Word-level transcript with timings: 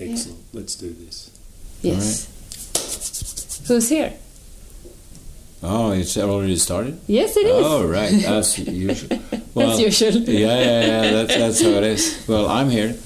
Excellent. 0.00 0.38
Let's 0.52 0.74
do 0.76 0.90
this. 0.90 1.30
Yes. 1.82 2.26
Who's 3.68 3.88
here? 3.88 4.12
Oh, 5.62 5.92
it's 5.92 6.16
already 6.16 6.56
started? 6.56 6.98
Yes, 7.06 7.36
it 7.36 7.46
is. 7.46 7.52
Oh, 7.66 7.86
right, 7.86 8.12
as 8.24 8.58
usual. 8.58 9.18
Well, 9.54 9.72
As 9.72 9.80
usual. 9.80 10.22
yeah, 10.22 10.58
yeah, 10.58 10.80
yeah, 11.02 11.10
that's, 11.12 11.36
that's 11.36 11.62
how 11.62 11.68
it 11.70 11.84
is. 11.84 12.24
Well, 12.26 12.48
I'm 12.48 12.70
here. 12.70 12.96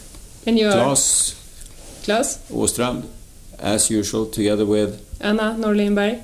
And 0.47 0.59
you 0.59 0.69
are 0.69 0.73
Claes 0.73 1.35
Claes, 2.05 2.39
Åstrand, 2.51 3.07
as 3.59 3.91
usual, 3.91 4.27
together 4.27 4.65
with, 4.67 5.01
Anna 5.21 5.57
Norlindberg. 5.59 6.21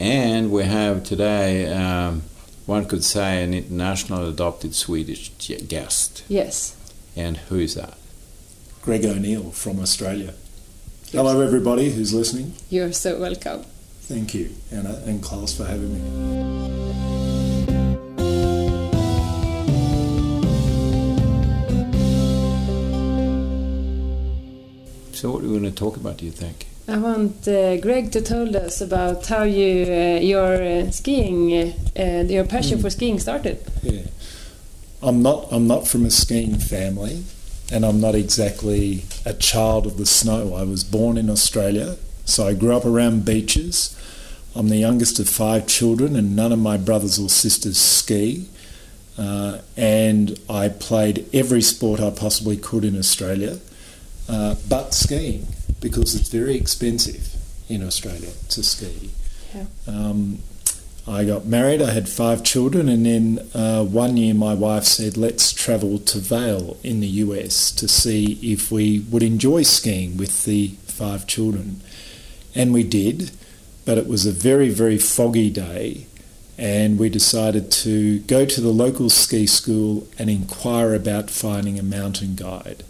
and 0.00 0.50
we 0.50 0.62
have 0.64 1.04
today, 1.04 1.66
um, 1.72 2.22
one 2.66 2.86
could 2.86 3.04
say, 3.04 3.42
an 3.44 3.52
international 3.52 4.28
adopted 4.28 4.74
Swedish 4.74 5.30
guest. 5.68 6.22
Yes. 6.28 6.76
And 7.16 7.36
who 7.48 7.58
is 7.58 7.74
that? 7.74 7.94
Greg 8.84 9.04
O'Neill 9.06 9.50
from 9.50 9.80
Australia. 9.80 10.34
Hello, 11.10 11.40
everybody 11.40 11.90
who's 11.90 12.12
listening. 12.12 12.52
You're 12.70 12.92
so 12.92 13.18
welcome. 13.18 13.62
Thank 14.02 14.34
you, 14.34 14.50
Anna 14.70 15.00
and 15.06 15.22
Klaus, 15.22 15.56
for 15.56 15.64
having 15.64 15.94
me. 15.94 17.14
So, 25.12 25.30
what 25.30 25.42
are 25.42 25.46
we 25.46 25.58
going 25.58 25.62
to 25.62 25.70
talk 25.70 25.96
about, 25.96 26.16
do 26.18 26.24
you 26.26 26.32
think? 26.32 26.66
I 26.88 26.98
want 26.98 27.46
uh, 27.48 27.76
Greg 27.78 28.10
to 28.12 28.20
tell 28.20 28.54
us 28.56 28.80
about 28.80 29.26
how 29.26 29.44
you 29.44 29.84
uh, 29.88 30.20
your 30.20 30.54
uh, 30.62 30.90
skiing, 30.90 31.72
uh, 31.96 32.24
your 32.28 32.44
passion 32.44 32.78
Mm. 32.78 32.82
for 32.82 32.90
skiing 32.90 33.18
started. 33.20 33.58
Yeah, 33.82 34.02
I'm 35.00 35.22
not. 35.22 35.46
I'm 35.50 35.66
not 35.66 35.86
from 35.86 36.04
a 36.04 36.10
skiing 36.10 36.58
family, 36.58 37.22
and 37.72 37.84
I'm 37.84 38.00
not 38.00 38.14
exactly 38.14 39.04
a 39.24 39.34
child 39.34 39.86
of 39.86 39.96
the 39.96 40.06
snow. 40.06 40.54
I 40.54 40.64
was 40.64 40.84
born 40.84 41.16
in 41.16 41.30
Australia, 41.30 41.96
so 42.24 42.46
I 42.46 42.54
grew 42.54 42.76
up 42.76 42.84
around 42.84 43.24
beaches. 43.24 43.98
I'm 44.54 44.68
the 44.68 44.76
youngest 44.76 45.18
of 45.18 45.28
five 45.28 45.66
children, 45.66 46.14
and 46.16 46.36
none 46.36 46.52
of 46.52 46.58
my 46.58 46.76
brothers 46.76 47.18
or 47.18 47.28
sisters 47.28 47.78
ski. 47.78 48.48
Uh, 49.16 49.58
and 49.76 50.38
I 50.48 50.68
played 50.68 51.26
every 51.32 51.62
sport 51.62 52.00
I 52.00 52.10
possibly 52.10 52.56
could 52.56 52.84
in 52.84 52.98
Australia, 52.98 53.58
uh, 54.28 54.56
but 54.68 54.92
skiing 54.92 55.46
because 55.80 56.14
it's 56.14 56.28
very 56.28 56.56
expensive 56.56 57.34
in 57.68 57.82
Australia 57.84 58.30
to 58.48 58.62
ski. 58.62 59.10
Yeah. 59.54 59.66
Um, 59.86 60.38
I 61.06 61.24
got 61.24 61.44
married, 61.44 61.82
I 61.82 61.90
had 61.90 62.08
five 62.08 62.42
children, 62.42 62.88
and 62.88 63.04
then 63.04 63.50
uh, 63.52 63.84
one 63.84 64.16
year 64.16 64.32
my 64.32 64.54
wife 64.54 64.84
said, 64.84 65.18
Let's 65.18 65.52
travel 65.52 65.98
to 65.98 66.18
Vail 66.18 66.78
in 66.82 67.00
the 67.00 67.06
US 67.06 67.70
to 67.72 67.86
see 67.86 68.38
if 68.42 68.70
we 68.70 69.00
would 69.00 69.22
enjoy 69.22 69.64
skiing 69.64 70.16
with 70.16 70.44
the 70.44 70.68
five 70.86 71.26
children. 71.26 71.82
And 72.54 72.72
we 72.72 72.84
did, 72.84 73.32
but 73.84 73.98
it 73.98 74.06
was 74.06 74.24
a 74.24 74.32
very, 74.32 74.70
very 74.70 74.96
foggy 74.96 75.50
day, 75.50 76.06
and 76.56 76.98
we 76.98 77.10
decided 77.10 77.70
to 77.70 78.20
go 78.20 78.46
to 78.46 78.60
the 78.62 78.70
local 78.70 79.10
ski 79.10 79.46
school 79.46 80.08
and 80.18 80.30
inquire 80.30 80.94
about 80.94 81.28
finding 81.28 81.78
a 81.78 81.82
mountain 81.82 82.34
guide. 82.34 82.82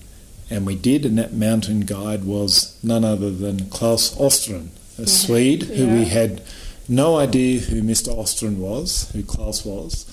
And 0.51 0.65
we 0.65 0.77
did, 0.77 1.05
and 1.05 1.19
that 1.19 1.33
mountain 1.33 1.81
guide 1.81 2.23
was 2.23 2.79
none 2.81 3.05
other 3.05 3.31
than 3.33 3.71
Klaus 3.71 4.15
Åstrand, 4.15 4.69
a 4.99 5.07
Swede 5.09 5.65
who 5.65 5.89
we 5.89 6.05
had 6.05 6.43
no 6.89 7.17
idea 7.17 7.61
who 7.61 7.83
Mr. 7.83 8.15
Åstrand 8.15 8.57
was, 8.57 9.11
who 9.13 9.23
Klaus 9.23 9.65
was. 9.65 10.07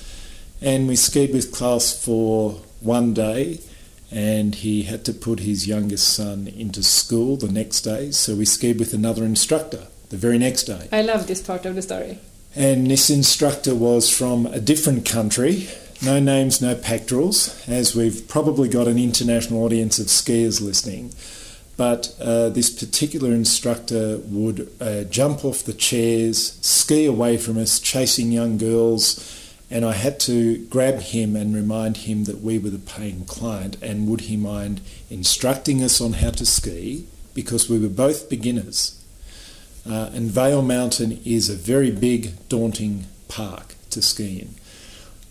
And 0.62 0.88
we 0.88 0.96
skied 0.96 1.34
with 1.34 1.52
Klaus 1.52 1.94
for 2.04 2.62
one 2.82 3.14
day, 3.14 3.60
and 4.12 4.56
he 4.56 4.84
had 4.84 5.06
to 5.06 5.14
put 5.14 5.40
his 5.40 5.68
youngest 5.68 6.14
son 6.14 6.48
into 6.48 6.84
school 6.84 7.38
the 7.38 7.52
next 7.52 7.82
day, 7.82 8.12
so 8.12 8.36
we 8.36 8.46
skied 8.46 8.80
with 8.80 8.94
another 8.94 9.24
instructor 9.24 9.88
the 10.10 10.18
very 10.18 10.38
next 10.38 10.64
day. 10.64 10.88
I 10.92 11.02
love 11.02 11.28
this 11.28 11.42
part 11.42 11.66
of 11.66 11.76
the 11.76 11.82
story. 11.82 12.20
And 12.56 12.92
this 12.92 13.10
instructor 13.10 13.74
was 13.74 14.10
from 14.10 14.46
a 14.46 14.60
different 14.60 15.06
country. 15.06 15.70
No 16.04 16.20
names, 16.20 16.62
no 16.62 16.76
pectorals, 16.76 17.68
as 17.68 17.96
we've 17.96 18.28
probably 18.28 18.68
got 18.68 18.88
an 18.88 18.98
international 18.98 19.64
audience 19.64 20.00
of 20.00 20.08
skiers 20.08 20.62
listening. 20.62 21.14
But 21.82 22.16
uh, 22.22 22.50
this 22.50 22.70
particular 22.70 23.32
instructor 23.32 24.20
would 24.26 24.72
uh, 24.80 25.06
jump 25.06 25.44
off 25.44 25.64
the 25.64 25.74
chairs, 25.74 26.60
ski 26.62 27.08
away 27.08 27.38
from 27.38 27.58
us, 27.58 27.80
chasing 27.80 28.32
young 28.32 28.60
girls. 28.60 29.50
And 29.72 29.84
I 29.84 29.94
had 29.94 30.20
to 30.20 30.64
grab 30.68 31.00
him 31.00 31.36
and 31.36 31.56
remind 31.56 31.98
him 31.98 32.26
that 32.26 32.40
we 32.42 32.60
were 32.60 32.70
the 32.70 32.78
paying 32.78 33.26
client 33.26 33.78
and 33.82 34.08
would 34.08 34.22
he 34.22 34.38
mind 34.38 34.82
instructing 35.10 35.84
us 35.84 36.00
on 36.00 36.14
how 36.14 36.30
to 36.30 36.46
ski 36.46 37.08
because 37.34 37.68
we 37.68 37.80
were 37.80 37.90
both 37.90 38.30
beginners. 38.30 39.04
Uh, 39.84 40.12
and 40.14 40.30
Vail 40.30 40.62
Mountain 40.62 41.20
is 41.26 41.50
a 41.50 41.56
very 41.56 41.90
big, 41.90 42.48
daunting 42.48 43.08
park 43.28 43.74
to 43.90 44.04
ski 44.04 44.46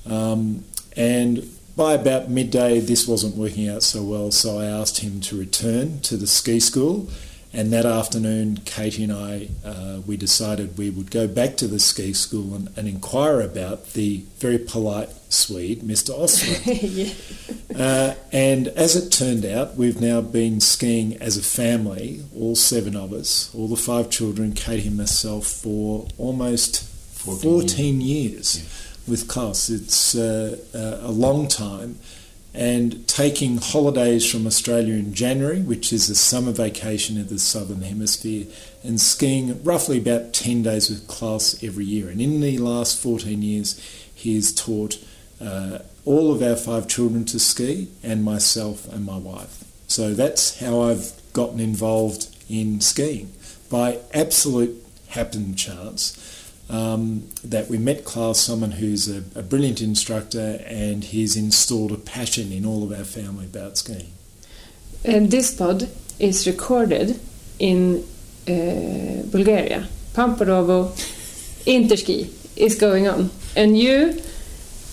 in. 0.04 0.12
Um, 0.12 0.64
and 0.96 1.48
by 1.76 1.94
about 1.94 2.30
midday, 2.30 2.80
this 2.80 3.06
wasn't 3.06 3.36
working 3.36 3.68
out 3.68 3.82
so 3.82 4.02
well, 4.02 4.30
so 4.30 4.58
I 4.58 4.66
asked 4.66 5.00
him 5.00 5.20
to 5.22 5.38
return 5.38 6.00
to 6.00 6.16
the 6.16 6.26
ski 6.26 6.60
school. 6.60 7.08
And 7.52 7.72
that 7.72 7.84
afternoon, 7.84 8.58
Katie 8.64 9.02
and 9.02 9.12
I, 9.12 9.48
uh, 9.64 10.00
we 10.06 10.16
decided 10.16 10.78
we 10.78 10.88
would 10.88 11.10
go 11.10 11.26
back 11.26 11.56
to 11.56 11.66
the 11.66 11.80
ski 11.80 12.12
school 12.12 12.54
and, 12.54 12.68
and 12.76 12.86
inquire 12.86 13.40
about 13.40 13.94
the 13.94 14.22
very 14.38 14.58
polite 14.58 15.08
Swede, 15.30 15.80
Mr. 15.80 16.10
Åstrand. 16.10 16.62
yeah. 17.76 17.76
Uh, 17.76 18.14
and 18.32 18.68
as 18.68 18.94
it 18.94 19.10
turned 19.10 19.44
out, 19.44 19.76
we've 19.76 20.00
now 20.00 20.20
been 20.20 20.60
skiing 20.60 21.16
as 21.16 21.36
a 21.36 21.42
family, 21.42 22.22
all 22.36 22.54
seven 22.54 22.94
of 22.94 23.12
us, 23.12 23.52
all 23.52 23.66
the 23.66 23.76
five 23.76 24.10
children, 24.10 24.52
Katie 24.52 24.86
and 24.86 24.96
myself, 24.96 25.46
for 25.46 26.06
almost 26.18 26.84
14, 26.84 27.40
14 27.42 28.00
years 28.00 28.89
with 29.10 29.28
Claes. 29.28 29.68
It's 29.68 30.14
uh, 30.14 30.56
uh, 30.74 31.06
a 31.06 31.10
long 31.10 31.48
time. 31.48 31.98
And 32.52 33.06
taking 33.06 33.58
holidays 33.58 34.28
from 34.28 34.44
Australia 34.44 34.94
in 34.94 35.14
January, 35.14 35.60
which 35.60 35.92
is 35.92 36.10
a 36.10 36.16
summer 36.16 36.50
vacation 36.50 37.16
in 37.16 37.28
the 37.28 37.38
Southern 37.38 37.82
Hemisphere, 37.82 38.46
and 38.82 39.00
skiing 39.00 39.62
roughly 39.62 39.98
about 39.98 40.32
10 40.32 40.64
days 40.64 40.90
with 40.90 41.06
Claes 41.06 41.62
every 41.62 41.84
year. 41.84 42.08
And 42.08 42.20
in 42.20 42.40
the 42.40 42.58
last 42.58 43.00
14 43.00 43.40
years, 43.40 43.78
he 44.12 44.34
has 44.34 44.52
taught 44.52 44.98
uh, 45.40 45.78
all 46.04 46.32
of 46.32 46.42
our 46.42 46.56
five 46.56 46.88
children 46.88 47.24
to 47.26 47.38
ski 47.38 47.88
and 48.02 48.24
myself 48.24 48.92
and 48.92 49.04
my 49.04 49.16
wife. 49.16 49.64
So 49.86 50.14
that's 50.14 50.58
how 50.58 50.82
I've 50.82 51.12
gotten 51.32 51.60
involved 51.60 52.34
in 52.48 52.80
skiing 52.80 53.32
by 53.70 53.98
absolute 54.12 54.84
happen 55.08 55.54
chance. 55.54 56.39
Um, 56.70 57.24
that 57.42 57.68
we 57.68 57.78
met 57.78 58.04
Klaus, 58.04 58.38
someone 58.40 58.70
who's 58.70 59.08
a, 59.08 59.24
a 59.34 59.42
brilliant 59.42 59.80
instructor, 59.80 60.62
and 60.66 61.02
he's 61.02 61.34
installed 61.36 61.90
a 61.90 61.96
passion 61.96 62.52
in 62.52 62.64
all 62.64 62.84
of 62.84 62.92
our 62.96 63.04
family 63.04 63.46
about 63.46 63.76
skiing. 63.76 64.12
And 65.04 65.30
this 65.32 65.52
pod 65.52 65.88
is 66.20 66.46
recorded 66.46 67.18
in 67.58 68.04
uh, 68.46 69.22
Bulgaria. 69.32 69.88
Pamporovo 70.14 70.92
Interski 71.66 72.28
is 72.56 72.76
going 72.76 73.08
on. 73.08 73.30
And 73.56 73.76
you 73.76 74.20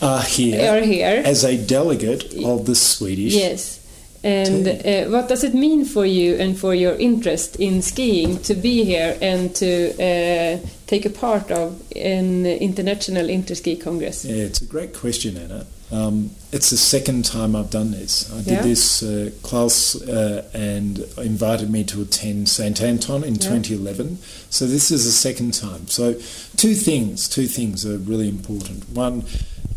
Are 0.01 0.23
here 0.23 0.59
are 0.71 0.81
here. 0.81 1.21
as 1.25 1.43
a 1.43 1.57
delegate 1.57 2.33
of 2.43 2.65
the 2.65 2.75
Swedish. 2.75 3.33
Yes. 3.33 3.79
And 4.23 4.67
uh, 4.67 5.09
what 5.09 5.27
does 5.29 5.43
it 5.43 5.53
mean 5.53 5.85
for 5.85 6.05
you 6.05 6.35
and 6.35 6.57
for 6.57 6.73
your 6.73 6.95
interest 6.95 7.55
in 7.57 7.81
skiing 7.81 8.39
to 8.43 8.53
be 8.55 8.83
here 8.83 9.17
and 9.21 9.55
to 9.55 9.91
uh, 9.93 10.67
take 10.87 11.05
a 11.05 11.09
part 11.09 11.51
of 11.51 11.81
an 11.95 12.45
international 12.45 13.27
interski 13.27 13.79
congress? 13.81 14.25
Yeah, 14.25 14.43
it's 14.43 14.61
a 14.61 14.65
great 14.65 14.93
question, 14.93 15.37
Anna. 15.37 15.65
Um, 15.89 16.31
it's 16.51 16.69
the 16.69 16.77
second 16.77 17.23
time 17.23 17.55
I've 17.55 17.69
done 17.69 17.91
this. 17.91 18.29
I 18.33 18.37
did 18.39 18.47
Yeah. 18.47 18.61
this, 18.61 19.01
uh, 19.03 19.29
Klaus 19.41 19.95
uh, 20.01 20.43
and 20.53 20.99
invited 21.17 21.69
me 21.69 21.85
to 21.85 22.01
attend 22.01 22.49
St. 22.49 22.81
Anton 22.81 23.23
in 23.23 23.35
Yeah. 23.35 23.39
2011. 23.49 24.17
So 24.49 24.65
this 24.67 24.91
is 24.91 25.05
the 25.05 25.11
second 25.11 25.53
time. 25.53 25.87
So 25.87 26.15
two 26.57 26.73
things, 26.75 27.29
two 27.29 27.47
things 27.47 27.85
are 27.85 27.97
really 27.97 28.27
important. 28.27 28.89
One, 28.93 29.23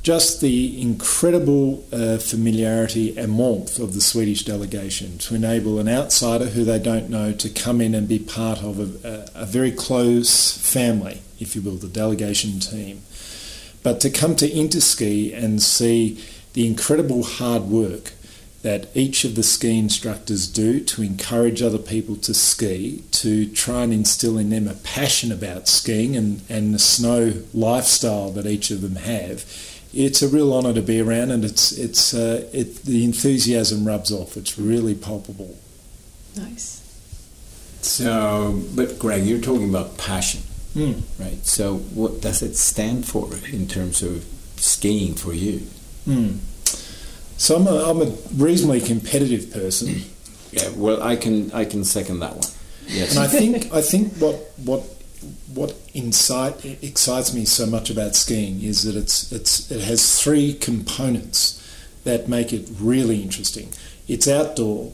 just 0.02 0.41
the 0.41 0.81
incredible 0.81 1.85
uh, 1.93 2.17
familiarity 2.17 3.17
and 3.19 3.37
warmth 3.37 3.79
of 3.79 3.93
the 3.93 4.00
Swedish 4.00 4.44
delegation 4.44 5.19
to 5.19 5.35
enable 5.35 5.79
an 5.79 5.88
outsider 5.88 6.47
who 6.47 6.64
they 6.64 6.79
don't 6.79 7.11
know 7.11 7.32
to 7.32 7.50
come 7.50 7.81
in 7.81 7.94
and 7.94 8.08
be 8.08 8.19
part 8.19 8.62
of 8.62 9.05
a, 9.05 9.31
a, 9.35 9.44
very 9.44 9.70
close 9.70 10.56
family, 10.56 11.20
if 11.38 11.55
you 11.55 11.61
will, 11.61 11.76
the 11.76 11.88
delegation 11.88 12.58
team. 12.61 13.02
But 13.82 14.00
to 14.00 14.11
come 14.11 14.37
to 14.37 14.49
Interski 14.49 15.37
and 15.37 15.62
see 15.62 16.25
the 16.55 16.67
incredible 16.67 17.23
hard 17.23 17.64
work 17.64 18.12
that 18.62 18.94
each 18.94 19.25
of 19.25 19.37
the 19.37 19.43
ski 19.43 19.79
instructors 19.79 20.46
do 20.46 20.81
to 20.81 21.03
encourage 21.03 21.62
other 21.62 21.79
people 21.79 22.14
to 22.17 22.35
ski, 22.35 23.03
to 23.11 23.46
try 23.50 23.82
and 23.82 23.93
instill 23.93 24.37
in 24.37 24.50
them 24.50 24.69
a 24.69 24.75
passion 24.75 25.32
about 25.32 25.67
skiing 25.67 26.14
and, 26.14 26.43
and 26.49 26.75
the 26.75 26.79
snow 26.79 27.32
lifestyle 27.55 28.31
that 28.31 28.46
each 28.46 28.70
of 28.70 28.82
them 28.82 28.96
have, 28.96 29.44
it's 29.93 30.23
a 30.23 30.29
real 30.29 30.53
honour 30.55 30.73
to 30.75 30.83
be 30.83 31.01
around 31.01 31.31
and 31.31 31.45
it's, 31.45 31.73
it's, 31.73 32.15
uh, 32.15 32.49
it, 32.53 32.77
the 32.85 33.05
enthusiasm 33.05 33.85
rubs 33.87 34.13
off. 34.13 34.37
It's 34.37 34.59
really 34.59 34.95
palpable. 34.95 35.57
Nice. 36.37 36.77
So, 37.83 38.63
but 38.75 38.99
Greg, 38.99 39.25
you're 39.25 39.41
talking 39.41 39.69
about 39.69 39.97
passion, 39.99 40.43
Mm. 40.75 41.03
right? 41.19 41.45
So, 41.45 41.79
what 41.79 42.21
does 42.21 42.43
it 42.43 42.57
stand 42.57 43.07
for 43.09 43.29
in 43.53 43.67
terms 43.67 44.03
of 44.03 44.25
skiing 44.57 45.15
for 45.15 45.33
you? 45.35 45.63
Mm. 46.07 46.39
So 47.37 47.57
I'm 47.57 47.67
a, 47.67 47.91
I'm 47.91 48.03
a 48.03 48.13
reasonably 48.37 48.81
competitive 48.81 49.51
person, 49.51 50.03
Yeah, 50.53 50.69
well, 50.77 51.03
I 51.03 51.17
can 51.17 51.51
I 51.53 51.65
can 51.65 51.85
second 51.85 52.21
that 52.21 52.35
one. 52.37 52.47
Yes. 52.87 53.17
and 53.17 53.21
I 53.25 53.27
think 53.29 53.73
I 53.73 53.81
think 53.83 54.13
what 54.19 54.53
what 54.65 54.83
what 55.52 55.75
insight 55.93 56.64
excites 56.82 57.34
me 57.34 57.44
so 57.44 57.67
much 57.67 57.90
about 57.90 58.14
skiing 58.14 58.62
is 58.62 58.84
that 58.84 58.96
it's 58.96 59.31
it's 59.32 59.70
it 59.70 59.82
has 59.82 60.20
three 60.20 60.55
components 60.55 61.56
that 62.05 62.28
make 62.28 62.52
it 62.52 62.69
really 62.81 63.22
interesting. 63.22 63.69
It's 64.08 64.26
outdoor. 64.26 64.93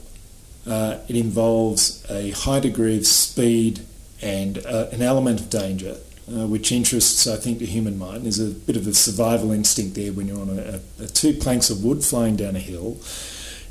Uh, 0.65 0.99
it 1.07 1.15
involves 1.15 2.05
a 2.09 2.31
high 2.31 2.59
degree 2.59 2.97
of 2.97 3.07
speed 3.07 3.79
and 4.21 4.65
uh, 4.65 4.87
an 4.91 5.01
element 5.01 5.39
of 5.39 5.49
danger, 5.49 5.95
uh, 6.29 6.45
which 6.45 6.71
interests, 6.71 7.25
I 7.25 7.37
think, 7.37 7.59
the 7.59 7.65
human 7.65 7.97
mind. 7.97 8.23
There's 8.23 8.39
a 8.39 8.49
bit 8.49 8.75
of 8.75 8.85
a 8.85 8.93
survival 8.93 9.51
instinct 9.51 9.95
there 9.95 10.11
when 10.11 10.27
you're 10.27 10.41
on 10.41 10.59
a, 10.59 10.81
a, 10.99 11.07
two 11.07 11.33
planks 11.33 11.69
of 11.69 11.83
wood 11.83 12.03
flying 12.03 12.35
down 12.35 12.57
a 12.57 12.59
hill. 12.59 12.97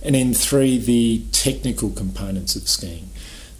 And 0.02 0.14
then 0.14 0.32
three, 0.32 0.78
the 0.78 1.24
technical 1.32 1.90
components 1.90 2.56
of 2.56 2.68
skiing. 2.68 3.10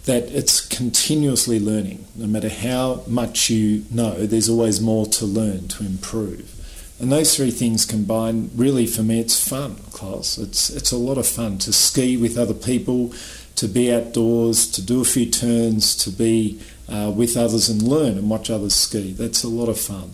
That 0.07 0.23
it's 0.31 0.65
continuously 0.65 1.59
learning. 1.59 2.05
No 2.15 2.27
matter 2.27 2.49
how 2.49 3.03
much 3.07 3.49
you 3.49 3.83
know, 3.91 4.25
there's 4.25 4.49
always 4.49 4.81
more 4.81 5.05
to 5.05 5.25
learn, 5.25 5.67
to 5.67 5.85
improve. 5.85 6.53
And 6.99 7.11
those 7.11 7.35
three 7.35 7.51
things 7.51 7.85
combined, 7.85 8.51
really 8.55 8.87
for 8.87 9.03
me, 9.03 9.19
it's 9.19 9.37
fun, 9.37 9.75
Klaus. 9.91 10.37
It's, 10.37 10.69
it's 10.69 10.91
a 10.91 10.97
lot 10.97 11.17
of 11.17 11.27
fun 11.27 11.59
to 11.59 11.73
ski 11.73 12.17
with 12.17 12.37
other 12.37 12.55
people, 12.55 13.13
to 13.57 13.67
be 13.67 13.93
outdoors, 13.93 14.65
to 14.71 14.81
do 14.81 15.01
a 15.01 15.05
few 15.05 15.27
turns, 15.29 15.95
to 15.97 16.09
be 16.09 16.59
uh, 16.89 17.11
with 17.15 17.37
others 17.37 17.69
and 17.69 17.81
learn 17.81 18.17
and 18.17 18.29
watch 18.29 18.49
others 18.49 18.75
ski. 18.75 19.11
That's 19.11 19.43
a 19.43 19.49
lot 19.49 19.69
of 19.69 19.79
fun. 19.79 20.13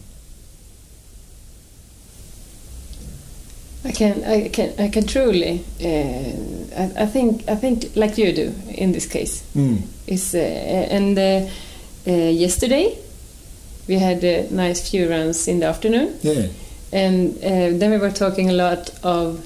I 3.86 3.92
can, 3.92 4.24
I 4.24 4.48
can, 4.50 4.74
I 4.80 4.88
can 4.90 5.06
truly. 5.06 5.64
Uh, 5.82 6.80
I, 6.82 7.04
I 7.04 7.06
think, 7.06 7.44
I 7.50 7.56
think, 7.56 7.96
like 7.96 8.18
you 8.18 8.32
do 8.34 8.54
in 8.76 8.92
this 8.94 9.06
case. 9.06 9.44
Mm. 9.56 9.82
Is 10.08 10.34
uh, 10.36 10.38
and 10.40 11.18
uh, 11.18 11.48
uh, 12.08 12.12
yesterday 12.12 12.98
we 13.88 13.96
had 13.96 14.24
a 14.24 14.48
nice 14.52 14.90
few 14.90 15.10
runs 15.10 15.48
in 15.48 15.60
the 15.60 15.66
afternoon, 15.68 16.18
Yeah. 16.22 16.48
and 16.92 17.36
uh, 17.38 17.78
then 17.80 17.92
we 17.92 17.98
were 17.98 18.12
talking 18.12 18.50
a 18.50 18.54
lot 18.54 18.92
of 19.04 19.40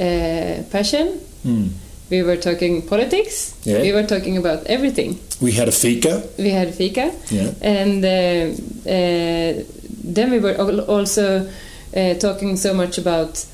uh, 0.00 0.62
passion. 0.70 1.20
Mm. 1.46 1.68
We 2.10 2.22
were 2.22 2.36
talking 2.36 2.82
politics. 2.86 3.54
Yeah. 3.64 3.80
We 3.82 3.92
were 3.92 4.04
talking 4.06 4.36
about 4.36 4.64
everything. 4.66 5.18
We 5.40 5.52
had 5.52 5.68
a 5.68 5.72
fika. 5.72 6.22
We 6.38 6.50
had 6.50 6.68
a 6.68 6.72
fika, 6.72 7.12
Yeah. 7.30 7.52
and 7.62 8.04
uh, 8.04 8.88
uh, 8.90 9.64
then 10.04 10.30
we 10.30 10.38
were 10.38 10.56
also 10.88 11.48
uh, 11.96 12.14
talking 12.14 12.56
so 12.56 12.72
much 12.74 12.98
about 12.98 13.44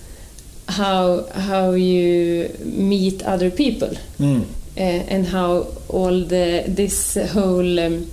how 0.79 1.25
how 1.49 1.73
you 1.73 2.49
meet 2.65 3.23
other 3.25 3.51
people 3.51 3.91
Mm. 4.21 4.43
uh, 4.77 4.81
and 5.15 5.27
how 5.27 5.67
all 5.89 6.25
the 6.35 6.65
this 6.77 7.17
whole 7.35 7.79
um, 7.87 8.07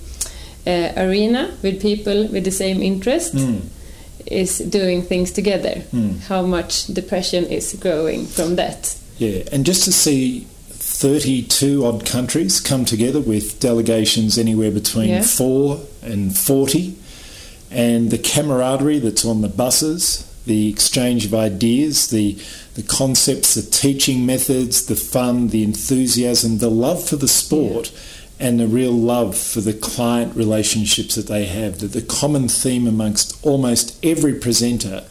uh, 0.68 0.90
arena 0.98 1.50
with 1.64 1.82
people 1.82 2.28
with 2.34 2.44
the 2.44 2.52
same 2.64 2.82
interest 2.82 3.34
Mm. 3.36 3.60
is 4.26 4.60
doing 4.60 5.02
things 5.08 5.32
together. 5.32 5.76
Mm. 5.94 6.20
How 6.28 6.42
much 6.46 6.88
depression 6.94 7.46
is 7.46 7.76
growing 7.80 8.28
from 8.28 8.56
that. 8.56 8.96
Yeah, 9.18 9.44
and 9.52 9.66
just 9.68 9.84
to 9.86 9.92
see 9.92 10.46
32 11.04 11.86
odd 11.86 12.06
countries 12.06 12.60
come 12.60 12.84
together 12.86 13.22
with 13.22 13.60
delegations 13.60 14.38
anywhere 14.38 14.72
between 14.72 15.10
Yeah. 15.10 15.22
four 15.24 15.80
and 16.04 16.36
40, 16.38 16.94
and 17.72 18.10
the 18.12 18.18
camaraderie 18.18 19.00
that's 19.00 19.24
on 19.26 19.42
the 19.42 19.48
buses, 19.48 20.24
the 20.50 20.68
exchange 20.68 21.26
of 21.26 21.34
ideas, 21.36 22.10
the, 22.10 22.36
the 22.74 22.82
concepts, 22.82 23.54
the 23.54 23.62
teaching 23.62 24.26
methods, 24.26 24.88
the 24.88 24.96
fun, 24.96 25.50
the 25.50 25.64
enthusiasm, 25.64 26.58
the 26.58 26.72
love 26.72 27.08
for 27.08 27.16
the 27.16 27.28
sport. 27.28 27.94
And 28.42 28.58
the 28.58 28.68
real 28.68 28.94
love 28.94 29.38
for 29.38 29.60
the 29.60 29.74
client 29.74 30.34
relationships 30.34 31.16
that 31.16 31.28
they 31.28 31.46
have. 31.46 31.80
That 31.80 31.92
the 31.92 32.02
common 32.02 32.48
theme 32.48 32.88
amongst 32.88 33.38
almost 33.46 34.00
every 34.02 34.34
presenter 34.34 35.04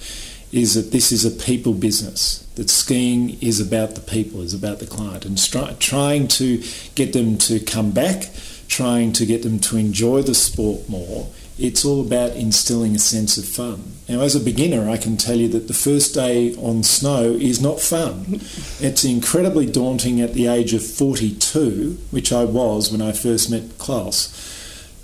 is 0.51 0.73
that 0.73 0.93
this 0.93 1.13
is 1.13 1.27
a 1.27 1.31
people 1.31 1.75
business. 1.75 2.47
That 2.55 2.71
skiing 2.71 3.37
is 3.43 3.61
about 3.61 3.97
the 3.97 4.01
people, 4.01 4.41
is 4.41 4.55
about 4.55 4.79
the 4.79 4.87
client, 4.87 5.27
and 5.27 5.37
stri- 5.37 5.79
trying 5.79 6.27
to 6.41 6.63
get 6.95 7.13
them 7.13 7.37
to 7.39 7.61
come 7.61 7.91
back, 7.91 8.31
trying 8.67 9.13
to 9.13 9.27
get 9.27 9.43
them 9.43 9.59
to 9.59 9.77
enjoy 9.77 10.23
the 10.23 10.35
sport 10.35 10.89
more. 10.89 11.29
It's 11.59 11.85
all 11.85 12.01
about 12.01 12.37
instilling 12.37 12.95
a 12.95 13.01
sense 13.01 13.37
of 13.37 13.45
fun. 13.45 13.93
Now, 14.09 14.21
as 14.21 14.37
a 14.37 14.41
beginner, 14.41 14.89
I 14.89 14.97
can 14.97 15.17
tell 15.17 15.37
you 15.37 15.49
that 15.49 15.67
the 15.67 15.75
first 15.75 16.15
day 16.15 16.55
on 16.55 16.83
snow 16.85 17.33
is 17.33 17.61
not 17.61 17.81
fun. 17.81 18.41
It's 18.81 19.05
incredibly 19.05 19.67
daunting 19.67 20.21
at 20.21 20.35
the 20.35 20.47
age 20.47 20.73
of 20.73 20.85
42, 20.87 21.99
which 22.13 22.33
I 22.33 22.45
was 22.45 22.93
when 22.93 23.03
I 23.03 23.11
first 23.11 23.51
met 23.51 23.77
Klaus 23.77 24.33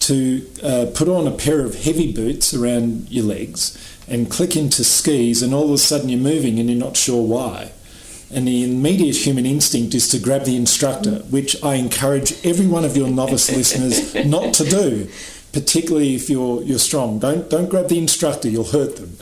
to 0.00 0.46
uh, 0.62 0.86
put 0.94 1.08
on 1.08 1.26
a 1.26 1.32
pair 1.32 1.60
of 1.60 1.82
heavy 1.82 2.12
boots 2.12 2.54
around 2.54 3.10
your 3.10 3.24
legs 3.24 3.76
and 4.06 4.30
click 4.30 4.54
into 4.54 4.84
skis, 4.84 5.42
and 5.42 5.54
all 5.54 5.64
of 5.64 5.70
a 5.70 5.78
sudden 5.78 6.08
you're 6.08 6.20
moving 6.20 6.60
and 6.60 6.68
you're 6.68 6.78
not 6.78 6.96
sure 6.96 7.22
why. 7.22 7.72
And 8.30 8.46
the 8.46 8.64
immediate 8.64 9.16
human 9.16 9.46
instinct 9.46 9.94
is 9.94 10.08
to 10.08 10.18
grab 10.18 10.44
the 10.44 10.56
instructor, 10.56 11.16
which 11.30 11.62
I 11.62 11.74
encourage 11.76 12.44
every 12.44 12.66
one 12.66 12.84
of 12.84 12.96
your 12.96 13.08
novice 13.08 13.50
listeners 13.56 14.14
not 14.26 14.54
to 14.54 14.64
do, 14.64 15.08
particularly 15.54 16.16
if 16.16 16.28
you're 16.28 16.62
you're 16.62 16.78
strong. 16.78 17.18
Don't 17.20 17.48
don't 17.48 17.70
grab 17.70 17.88
the 17.88 17.98
instructor; 17.98 18.48
you'll 18.48 18.64
hurt 18.64 18.96
them. 18.96 19.16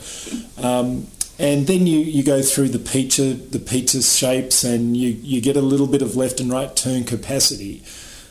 Um, 0.57 1.07
and 1.39 1.67
then 1.67 1.87
you, 1.87 1.99
you 1.99 2.23
go 2.23 2.41
through 2.41 2.69
the 2.69 2.79
pizza 2.79 3.33
the 3.33 3.59
pizza 3.59 4.01
shapes, 4.01 4.63
and 4.63 4.97
you, 4.97 5.09
you 5.09 5.39
get 5.41 5.55
a 5.55 5.61
little 5.61 5.87
bit 5.87 6.01
of 6.01 6.15
left 6.15 6.39
and 6.39 6.51
right 6.51 6.75
turn 6.75 7.03
capacity. 7.05 7.83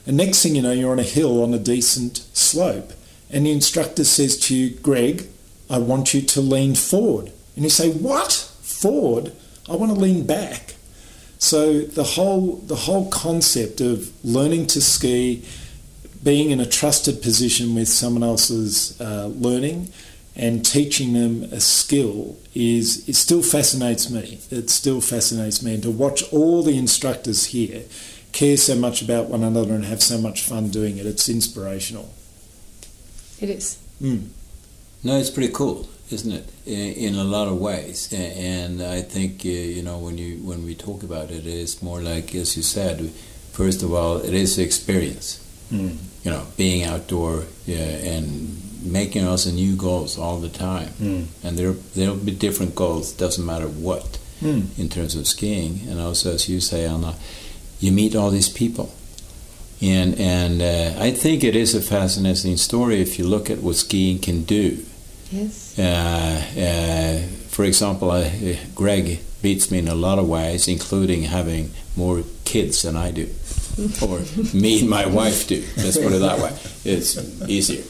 And 0.06 0.16
next 0.16 0.42
thing 0.42 0.56
you 0.56 0.62
know, 0.62 0.72
you're 0.72 0.92
on 0.92 0.98
a 0.98 1.04
hill 1.04 1.42
on 1.42 1.54
a 1.54 1.58
decent 1.58 2.18
slope, 2.32 2.92
and 3.30 3.46
the 3.46 3.52
instructor 3.52 4.04
says 4.04 4.36
to 4.40 4.54
you, 4.54 4.74
Greg, 4.74 5.28
I 5.70 5.78
want 5.78 6.12
you 6.12 6.20
to 6.22 6.40
lean 6.40 6.74
forward. 6.74 7.32
And 7.54 7.64
you 7.64 7.70
say, 7.70 7.90
What? 7.90 8.32
Forward? 8.32 9.32
I 9.70 9.76
want 9.76 9.94
to 9.94 9.98
lean 9.98 10.26
back. 10.26 10.74
So 11.38 11.80
the 11.80 12.04
whole 12.04 12.56
the 12.56 12.76
whole 12.76 13.08
concept 13.10 13.80
of 13.80 14.12
learning 14.24 14.66
to 14.68 14.80
ski, 14.80 15.44
being 16.22 16.50
in 16.50 16.60
a 16.60 16.66
trusted 16.66 17.22
position 17.22 17.74
with 17.74 17.88
someone 17.88 18.22
else's 18.22 19.00
uh, 19.00 19.26
learning, 19.26 19.92
and 20.34 20.64
teaching 20.64 21.12
them 21.12 21.42
a 21.52 21.60
skill 21.60 22.38
is 22.54 23.08
it 23.08 23.16
still 23.16 23.42
fascinates 23.42 24.10
me. 24.10 24.40
It 24.50 24.70
still 24.70 25.00
fascinates 25.00 25.62
me, 25.62 25.74
and 25.74 25.82
to 25.82 25.90
watch 25.90 26.22
all 26.32 26.62
the 26.62 26.78
instructors 26.78 27.46
here 27.46 27.82
care 28.32 28.56
so 28.56 28.74
much 28.74 29.02
about 29.02 29.26
one 29.26 29.44
another 29.44 29.74
and 29.74 29.84
have 29.84 30.02
so 30.02 30.18
much 30.18 30.42
fun 30.42 30.70
doing 30.70 30.96
it, 30.96 31.04
it's 31.04 31.28
inspirational. 31.28 32.12
It 33.40 33.50
is. 33.50 33.78
Mm. 34.00 34.28
No, 35.04 35.18
it's 35.18 35.30
pretty 35.30 35.52
cool, 35.52 35.88
isn't 36.10 36.32
it? 36.32 36.48
In, 36.64 36.92
in 36.92 37.14
a 37.16 37.24
lot 37.24 37.48
of 37.48 37.58
ways, 37.58 38.12
and 38.12 38.82
I 38.82 39.02
think 39.02 39.42
uh, 39.44 39.48
you 39.48 39.82
know 39.82 39.98
when 39.98 40.16
you 40.16 40.36
when 40.38 40.64
we 40.64 40.74
talk 40.74 41.02
about 41.02 41.30
it, 41.30 41.46
it's 41.46 41.82
more 41.82 42.00
like 42.00 42.34
as 42.34 42.56
you 42.56 42.62
said. 42.62 43.10
First 43.52 43.82
of 43.82 43.92
all, 43.92 44.16
it 44.16 44.32
is 44.32 44.58
experience. 44.58 45.38
Mm. 45.70 45.98
You 46.24 46.30
know, 46.30 46.46
being 46.56 46.84
outdoor 46.84 47.44
yeah, 47.66 47.78
and 48.14 48.56
making 48.84 49.24
us 49.26 49.46
a 49.46 49.52
new 49.52 49.74
goals 49.76 50.18
all 50.18 50.38
the 50.38 50.48
time. 50.48 50.88
Mm. 51.00 51.26
And 51.42 51.58
there 51.58 51.72
there'll 51.94 52.16
be 52.16 52.32
different 52.32 52.74
goals. 52.74 53.12
Doesn't 53.12 53.44
matter 53.44 53.68
what 53.68 54.18
Mm. 54.42 54.76
in 54.76 54.88
terms 54.88 55.14
of 55.14 55.26
skiing. 55.28 55.80
And 55.88 56.00
also, 56.00 56.34
as 56.34 56.48
you 56.48 56.60
say, 56.60 56.84
Anna, 56.84 57.14
you 57.78 57.92
meet 57.92 58.16
all 58.16 58.30
these 58.30 58.48
people. 58.48 58.88
And 59.80 60.18
and 60.18 60.60
uh, 60.62 61.00
I 61.06 61.12
think 61.12 61.44
it 61.44 61.54
is 61.56 61.74
a 61.74 61.80
fascinating 61.80 62.56
story 62.56 63.00
if 63.00 63.18
you 63.18 63.24
look 63.28 63.50
at 63.50 63.58
what 63.58 63.76
skiing 63.76 64.18
can 64.20 64.42
do. 64.44 64.78
Yes. 65.30 65.78
Uh, 65.78 66.42
uh, 66.58 67.18
for 67.48 67.64
example, 67.64 68.10
uh, 68.10 68.30
Greg 68.74 69.20
beats 69.42 69.70
me 69.70 69.78
in 69.78 69.88
a 69.88 69.94
lot 69.94 70.18
of 70.18 70.28
ways, 70.28 70.68
including 70.68 71.22
having 71.24 71.70
more 71.96 72.22
kids 72.44 72.82
than 72.82 72.96
I 72.96 73.10
do, 73.12 73.26
or 74.02 74.20
me 74.54 74.80
and 74.80 74.90
my 74.90 75.06
wife 75.06 75.48
do. 75.48 75.64
Let's 75.76 75.98
put 75.98 76.12
it 76.12 76.20
that 76.20 76.38
way. 76.38 76.56
It's 76.84 77.16
easier 77.48 77.84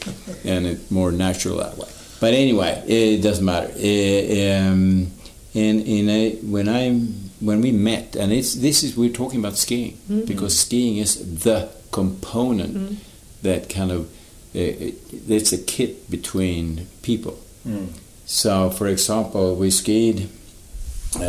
and 0.45 0.67
it's 0.67 0.91
more 0.91 1.13
natural 1.13 1.59
that 1.59 1.77
way. 1.77 1.89
But 2.21 2.35
anyway, 2.35 2.83
it 2.87 3.23
doesn't 3.23 3.45
matter. 3.45 3.69
Um, 3.69 5.11
in 5.55 5.81
in 5.83 6.09
a, 6.09 6.37
when 6.37 6.69
I 6.69 6.91
when 7.41 7.61
we 7.61 7.73
met, 7.73 8.17
and 8.17 8.33
it's 8.33 8.55
this 8.55 8.83
is 8.83 8.97
we're 8.97 9.11
talking 9.11 9.41
about 9.41 9.57
skiing 9.57 9.99
because 10.27 10.59
skiing 10.59 10.97
is 10.99 11.43
the 11.43 11.69
component 11.91 13.01
that 13.43 13.69
kind 13.69 13.91
of 13.91 14.07
uh, 14.55 14.93
it's 15.29 15.53
a 15.53 15.59
kit 15.59 16.11
between 16.11 16.87
people. 17.03 17.39
Mm. 17.67 17.89
So, 18.25 18.71
for 18.71 18.87
example, 18.87 19.57
we 19.57 19.71
skied, 19.71 20.29
uh, 21.17 21.21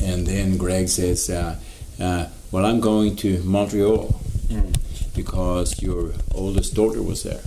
and 0.00 0.26
then 0.26 0.56
Greg 0.56 0.88
says, 0.88 1.30
uh, 1.30 1.56
uh, 2.00 2.26
"Well, 2.52 2.64
I'm 2.64 2.80
going 2.80 3.16
to 3.16 3.42
Montreal," 3.44 4.20
Mm. 4.48 4.74
because 5.14 5.82
your 5.82 6.12
oldest 6.34 6.74
daughter 6.74 7.02
was 7.02 7.22
there. 7.22 7.40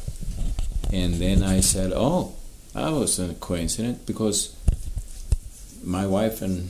And 0.93 1.15
then 1.15 1.41
I 1.43 1.61
said, 1.61 1.91
oh, 1.95 2.33
that 2.73 2.91
was 2.91 3.17
a 3.19 3.33
coincidence 3.39 3.99
because 4.05 4.49
my 5.83 6.05
wife 6.05 6.41
and 6.41 6.69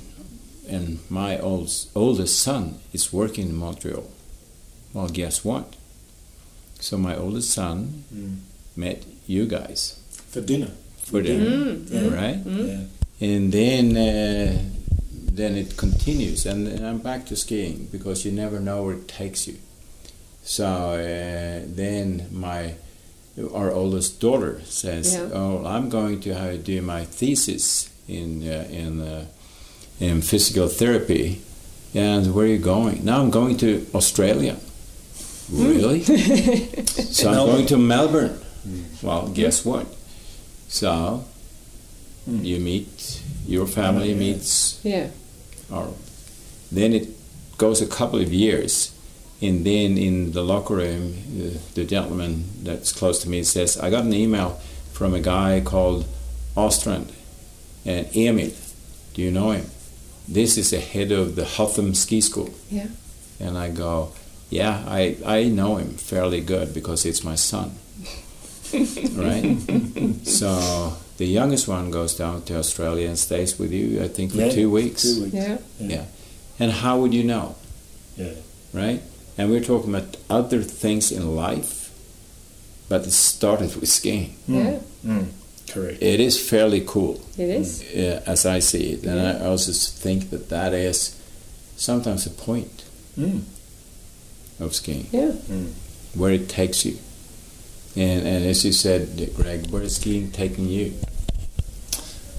and 0.70 1.00
my 1.10 1.38
old, 1.40 1.70
oldest 1.96 2.40
son 2.40 2.76
is 2.94 3.12
working 3.12 3.50
in 3.50 3.56
Montreal. 3.56 4.06
Well, 4.94 5.10
guess 5.10 5.44
what? 5.44 5.74
So 6.80 6.98
my 6.98 7.16
oldest 7.18 7.50
son 7.52 8.04
Mm. 8.14 8.38
met 8.76 9.04
you 9.28 9.46
guys 9.48 9.96
For 10.30 10.42
dinner. 10.42 10.72
for 11.04 11.22
dinner, 11.22 11.76
Mm, 11.76 12.12
right? 12.16 12.40
mm. 12.46 12.68
Yeah. 12.68 13.28
And 13.28 13.52
then 13.52 13.98
uh, 13.98 14.60
then 15.36 15.56
it 15.56 15.78
continues, 15.78 16.46
and 16.46 16.68
I'm 16.86 17.00
back 17.00 17.26
to 17.28 17.36
skiing 17.36 17.88
because 17.92 18.26
you 18.26 18.32
never 18.32 18.60
know 18.60 18.84
where 18.84 18.96
it 18.96 19.08
takes 19.08 19.48
you. 19.48 19.56
So 20.44 20.66
uh, 20.66 21.64
then 21.76 22.28
my 22.32 22.74
our 23.54 23.72
oldest 23.72 24.20
daughter 24.20 24.62
says, 24.66 25.14
Yeah. 25.14 25.30
"Oh, 25.34 25.66
I'm 25.66 25.90
going 25.90 26.20
to 26.22 26.34
have, 26.34 26.64
do 26.64 26.82
my 26.82 27.06
thesis 27.06 27.90
in 28.08 28.42
uh, 28.44 28.68
in 28.72 29.02
uh, 29.02 29.26
in 30.00 30.22
physical 30.22 30.68
therapy." 30.68 31.42
And 31.94 32.34
where 32.34 32.46
are 32.46 32.50
you 32.50 32.58
going? 32.60 33.04
Now 33.04 33.22
I'm 33.22 33.32
going 33.32 33.58
to 33.58 33.86
Australia. 33.94 34.56
Really? 35.52 36.04
so 36.86 37.28
I'm 37.30 37.36
Melbourne. 37.36 37.56
going 37.56 37.66
to 37.68 37.78
Melbourne. 37.78 38.40
Well, 39.04 39.28
guess 39.34 39.66
what? 39.66 39.88
So 40.68 41.24
Mm. 42.30 42.46
you 42.46 42.60
meet 42.60 43.20
your 43.48 43.66
family 43.66 44.10
yeah. 44.14 44.20
meets 44.20 44.80
Yeah. 44.84 45.08
Our 45.72 45.90
then 46.72 46.94
it 46.94 47.10
goes 47.58 47.82
a 47.82 47.88
couple 47.88 48.20
of 48.20 48.32
years 48.34 48.92
and 49.42 49.66
then 49.66 49.98
in 49.98 50.32
the 50.32 50.44
locker 50.44 50.76
room 50.76 51.14
uh, 51.38 51.58
the 51.74 51.84
gentleman 51.86 52.46
that's 52.64 52.92
close 52.92 53.22
to 53.22 53.30
me 53.30 53.44
says 53.44 53.78
i 53.78 53.90
got 53.90 54.04
an 54.06 54.14
email 54.14 54.60
from 54.94 55.14
a 55.14 55.20
guy 55.20 55.62
called 55.62 56.06
Åstrand 56.56 57.10
and 57.86 58.08
emil. 58.16 58.52
Do 59.14 59.22
you 59.22 59.32
know 59.32 59.52
him? 59.52 59.66
This 60.28 60.58
is 60.58 60.70
the 60.72 60.80
head 60.80 61.12
of 61.12 61.36
the 61.36 61.46
Hotham 61.46 61.94
ski 61.96 62.22
school. 62.22 62.52
Yeah. 62.70 62.88
and 63.40 63.58
i 63.58 63.70
go 63.70 64.12
yeah 64.50 64.84
i, 64.88 65.18
I 65.26 65.46
know 65.46 65.78
him 65.78 65.92
fairly 65.96 66.42
good 66.42 66.74
because 66.74 67.06
it's 67.06 67.24
my 67.24 67.36
son 67.36 67.72
right 68.74 69.58
so 70.24 70.94
the 71.18 71.26
youngest 71.26 71.68
one 71.68 71.92
goes 71.92 72.16
down 72.16 72.42
to 72.44 72.58
australia 72.58 73.08
and 73.08 73.18
stays 73.18 73.60
with 73.60 73.72
you 73.72 74.02
i 74.04 74.08
think 74.08 74.32
for 74.32 74.38
Yeah, 74.38 74.50
two 74.52 74.70
weeks 74.72 75.02
Two 75.04 75.24
weeks. 75.24 75.34
Yeah. 75.36 75.58
yeah. 75.80 76.06
And 76.60 76.72
how 76.72 77.00
would 77.00 77.14
you 77.14 77.24
know, 77.24 77.56
Yeah. 78.18 78.36
right? 78.74 79.02
And 79.38 79.50
we're 79.50 79.64
talking 79.66 79.90
about 79.96 80.18
other 80.30 80.62
things 80.62 81.12
in 81.12 81.36
life, 81.36 81.90
but 82.88 83.08
it 83.08 83.14
started 83.14 83.76
with 83.76 83.90
skiing. 83.90 84.36
Yeah. 84.48 84.78
Mm. 85.04 85.26
Correct. 85.72 85.98
It 86.04 86.20
is 86.20 86.38
fairly 86.38 86.82
cool, 86.86 87.20
It 87.36 87.50
is. 87.62 87.82
uh, 87.96 88.22
as 88.28 88.46
I 88.46 88.60
see 88.62 88.92
it. 88.94 89.04
And 89.06 89.20
I 89.20 89.46
also 89.46 89.72
think 90.04 90.30
that 90.30 90.50
that 90.50 90.74
is 90.74 91.16
sometimes 91.78 92.28
a 92.28 92.30
point 92.30 92.84
Mm. 93.18 93.42
of 94.60 94.76
skiing, 94.76 95.08
Yeah. 95.12 95.32
Mm. 95.50 95.72
where 96.14 96.34
it 96.36 96.48
takes 96.48 96.86
you. 96.86 96.98
And, 97.96 98.26
and 98.26 98.46
as 98.46 98.64
you 98.64 98.72
said, 98.72 99.32
Greg, 99.36 99.70
where 99.70 99.82
is 99.82 99.98
skiing 99.98 100.32
taking 100.32 100.68
you? 100.68 100.94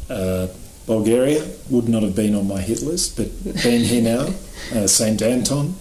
Uh, 0.08 0.48
Bulgaria 0.86 1.46
would 1.70 1.88
not 1.88 2.02
have 2.02 2.16
been 2.16 2.34
on 2.34 2.48
my 2.48 2.60
hit 2.60 2.82
list, 2.82 3.16
but 3.16 3.28
being 3.62 3.84
here 3.84 4.02
now, 4.02 4.28
uh, 4.74 4.86
St. 4.86 5.20
Anton, 5.22 5.74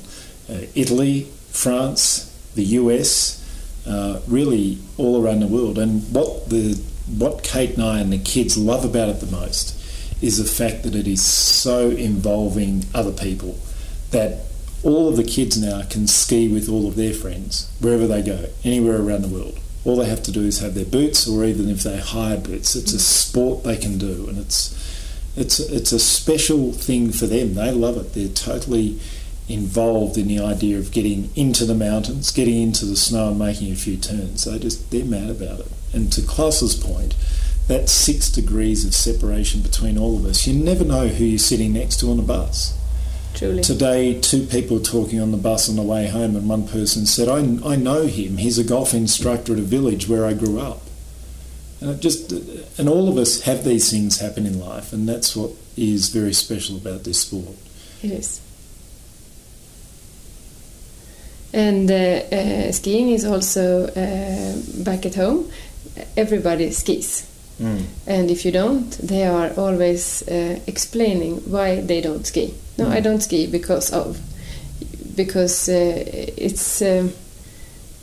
uh, 0.49 0.61
Italy, 0.75 1.27
France, 1.49 2.27
the 2.55 2.63
US, 2.63 3.41
uh, 3.87 4.19
really 4.27 4.77
all 4.97 5.23
around 5.23 5.39
the 5.39 5.47
world. 5.47 5.77
And 5.77 6.03
what 6.13 6.49
the 6.49 6.79
what 7.17 7.43
Kate 7.43 7.73
and 7.73 7.83
I 7.83 7.99
and 7.99 8.13
the 8.13 8.19
kids 8.19 8.57
love 8.57 8.85
about 8.85 9.09
it 9.09 9.19
the 9.19 9.25
most 9.25 9.77
is 10.21 10.37
the 10.37 10.45
fact 10.45 10.83
that 10.83 10.95
it 10.95 11.07
is 11.07 11.21
so 11.21 11.89
involving 11.89 12.85
other 12.93 13.11
people 13.11 13.57
that 14.11 14.45
all 14.83 15.09
of 15.09 15.17
the 15.17 15.23
kids 15.23 15.61
now 15.61 15.83
can 15.83 16.07
ski 16.07 16.47
with 16.47 16.69
all 16.69 16.87
of 16.87 16.95
their 16.95 17.13
friends 17.13 17.71
wherever 17.79 18.07
they 18.07 18.21
go, 18.21 18.45
anywhere 18.63 19.01
around 19.01 19.21
the 19.21 19.27
world. 19.27 19.59
All 19.85 19.95
they 19.95 20.09
have 20.09 20.23
to 20.23 20.31
do 20.31 20.41
is 20.41 20.59
have 20.59 20.75
their 20.75 20.85
boots, 20.85 21.27
or 21.27 21.43
even 21.43 21.69
if 21.69 21.83
they 21.83 21.99
hire 21.99 22.37
boots, 22.37 22.75
it's 22.75 22.93
a 22.93 22.99
sport 22.99 23.63
they 23.63 23.77
can 23.77 23.97
do, 23.97 24.27
and 24.27 24.37
it's 24.37 24.77
it's 25.35 25.59
it's 25.59 25.91
a 25.91 25.99
special 25.99 26.71
thing 26.71 27.11
for 27.11 27.25
them. 27.25 27.55
They 27.55 27.71
love 27.71 27.97
it. 27.97 28.13
They're 28.13 28.27
totally 28.27 28.99
involved 29.47 30.17
in 30.17 30.27
the 30.27 30.39
idea 30.39 30.77
of 30.77 30.91
getting 30.91 31.29
into 31.35 31.65
the 31.65 31.75
mountains, 31.75 32.31
getting 32.31 32.61
into 32.61 32.85
the 32.85 32.95
snow, 32.95 33.29
and 33.29 33.39
making 33.39 33.71
a 33.71 33.75
few 33.75 33.97
turns. 33.97 34.45
They 34.45 34.59
just 34.59 34.91
they're 34.91 35.05
mad 35.05 35.29
about 35.29 35.61
it. 35.61 35.71
And 35.93 36.11
to 36.13 36.21
Klaus's 36.21 36.75
point, 36.75 37.15
that 37.67 37.89
six 37.89 38.29
degrees 38.29 38.85
of 38.85 38.93
separation 38.93 39.61
between 39.61 39.97
all 39.97 40.15
of 40.17 40.25
us, 40.25 40.47
you 40.47 40.53
never 40.53 40.83
know 40.83 41.07
who 41.07 41.23
you're 41.23 41.39
sitting 41.39 41.73
next 41.73 41.99
to 41.99 42.11
on 42.11 42.19
a 42.19 42.23
bus. 42.23 42.77
Truly. 43.33 43.63
Today, 43.63 44.19
two 44.19 44.45
people 44.45 44.77
were 44.77 44.83
talking 44.83 45.19
on 45.19 45.31
the 45.31 45.37
bus 45.37 45.69
on 45.69 45.75
the 45.75 45.81
way 45.81 46.07
home, 46.07 46.35
and 46.35 46.47
one 46.47 46.67
person 46.67 47.05
said, 47.05 47.27
I, 47.27 47.37
I 47.67 47.75
know 47.75 48.05
him. 48.05 48.37
He's 48.37 48.59
a 48.59 48.63
golf 48.63 48.93
instructor 48.93 49.53
at 49.53 49.59
a 49.59 49.63
village 49.63 50.07
where 50.07 50.25
I 50.25 50.33
grew 50.33 50.59
up. 50.59 50.81
And 51.79 51.99
just, 51.99 52.31
and 52.77 52.87
all 52.87 53.09
of 53.09 53.17
us 53.17 53.41
have 53.41 53.63
these 53.63 53.89
things 53.89 54.19
happen 54.19 54.45
in 54.45 54.59
life, 54.59 54.93
and 54.93 55.09
that's 55.09 55.35
what 55.35 55.51
is 55.75 56.09
very 56.09 56.33
special 56.33 56.75
about 56.75 57.03
this 57.03 57.21
sport. 57.21 57.55
It 58.03 58.11
is. 58.11 58.41
And 61.53 61.89
uh, 61.89 61.93
uh, 61.93 62.71
skiing 62.71 63.09
is 63.09 63.25
also 63.25 63.87
uh, 63.87 64.83
back 64.83 65.05
at 65.05 65.15
home. 65.15 65.51
Everybody 66.15 66.71
skis. 66.71 67.27
And 68.07 68.31
if 68.31 68.43
you 68.45 68.51
don't, 68.51 68.89
they 69.07 69.23
are 69.25 69.51
always 69.57 70.23
uh, 70.27 70.59
explaining 70.67 71.41
why 71.51 71.81
they 71.81 72.01
don't 72.01 72.25
ski. 72.25 72.53
No, 72.77 72.85
I 72.89 72.99
Mm. 72.99 73.03
don't 73.03 73.21
ski 73.23 73.47
because 73.47 73.93
of 73.93 74.17
because 75.15 75.69
uh, 75.69 76.03
it's 76.37 76.81
um, 76.81 77.11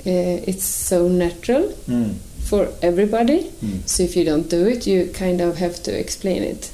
uh, 0.06 0.46
it's 0.50 0.64
so 0.64 1.08
natural 1.08 1.72
Mm. 1.88 2.14
for 2.44 2.68
everybody. 2.82 3.50
Mm. 3.64 3.80
So 3.86 4.02
if 4.02 4.16
you 4.16 4.24
don't 4.24 4.48
do 4.50 4.66
it, 4.68 4.86
you 4.86 5.10
kind 5.12 5.40
of 5.40 5.56
have 5.58 5.82
to 5.82 5.90
explain 5.98 6.42
it. 6.42 6.70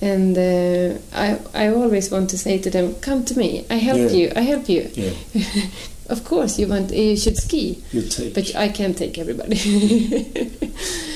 And 0.00 0.38
uh, 0.38 0.98
I 1.12 1.36
I 1.54 1.68
always 1.74 2.10
want 2.10 2.30
to 2.30 2.36
say 2.38 2.58
to 2.58 2.70
them, 2.70 2.94
"Come 3.00 3.24
to 3.24 3.34
me. 3.38 3.64
I 3.70 3.74
help 3.78 3.98
Yeah. 3.98 4.18
you. 4.18 4.32
I 4.36 4.40
help 4.42 4.68
you." 4.68 4.82
Yeah, 4.94 5.12
of 6.08 6.24
course, 6.24 6.58
you 6.58 6.66
want 6.68 6.90
you 6.92 7.16
should 7.16 7.36
ski, 7.36 7.82
you 7.92 8.02
teach. 8.02 8.34
but 8.34 8.54
I 8.56 8.68
can't 8.68 8.96
take 8.96 9.18
everybody. 9.18 9.56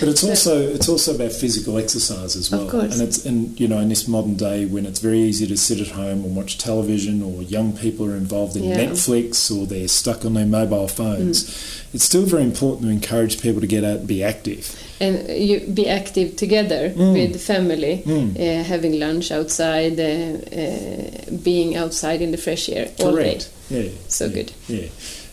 But 0.01 0.09
it's 0.09 0.25
also 0.25 0.61
it's 0.61 0.89
also 0.89 1.15
about 1.15 1.31
physical 1.31 1.79
exercise 1.79 2.35
as 2.35 2.51
well. 2.51 2.63
Of 2.63 2.71
course. 2.71 2.93
And 2.99 3.07
it's 3.09 3.25
and 3.25 3.59
you 3.61 3.69
know 3.69 3.79
in 3.79 3.89
this 3.89 4.09
modern 4.09 4.35
day 4.35 4.67
when 4.67 4.85
it's 4.85 4.99
very 4.99 5.21
easy 5.21 5.47
to 5.47 5.57
sit 5.57 5.79
at 5.81 5.89
home 5.95 6.25
and 6.25 6.35
watch 6.35 6.59
television, 6.59 7.23
or 7.23 7.43
young 7.43 7.73
people 7.77 8.07
are 8.07 8.17
involved 8.17 8.57
in 8.57 8.65
Yeah. 8.65 8.79
Netflix, 8.79 9.57
or 9.57 9.65
they're 9.65 9.87
stuck 9.87 10.25
on 10.25 10.35
their 10.35 10.47
mobile 10.47 10.89
phones. 10.89 11.45
Mm. 11.45 11.95
It's 11.95 12.05
still 12.05 12.25
very 12.25 12.43
important 12.43 12.83
to 12.83 12.89
encourage 12.89 13.41
people 13.41 13.61
to 13.61 13.67
get 13.69 13.85
out 13.85 13.99
and 13.99 14.09
be 14.09 14.25
active. 14.25 14.75
And 15.01 15.29
you 15.29 15.61
be 15.61 15.89
active 15.89 16.37
together 16.37 16.91
Mm. 16.97 17.13
with 17.15 17.41
family, 17.41 18.03
Mm. 18.07 18.37
uh, 18.39 18.63
having 18.65 18.99
lunch 19.01 19.33
outside, 19.33 19.99
uh, 19.99 20.37
uh, 20.57 21.37
being 21.43 21.75
outside 21.77 22.23
in 22.23 22.31
the 22.31 22.37
fresh 22.39 22.69
air 22.69 22.89
all 23.01 23.11
day. 23.17 23.23
Correct. 23.23 23.49
Yeah. 23.71 23.89
So 24.09 24.27
yeah, 24.27 24.33
good. 24.35 24.53
Yeah. 24.69 24.87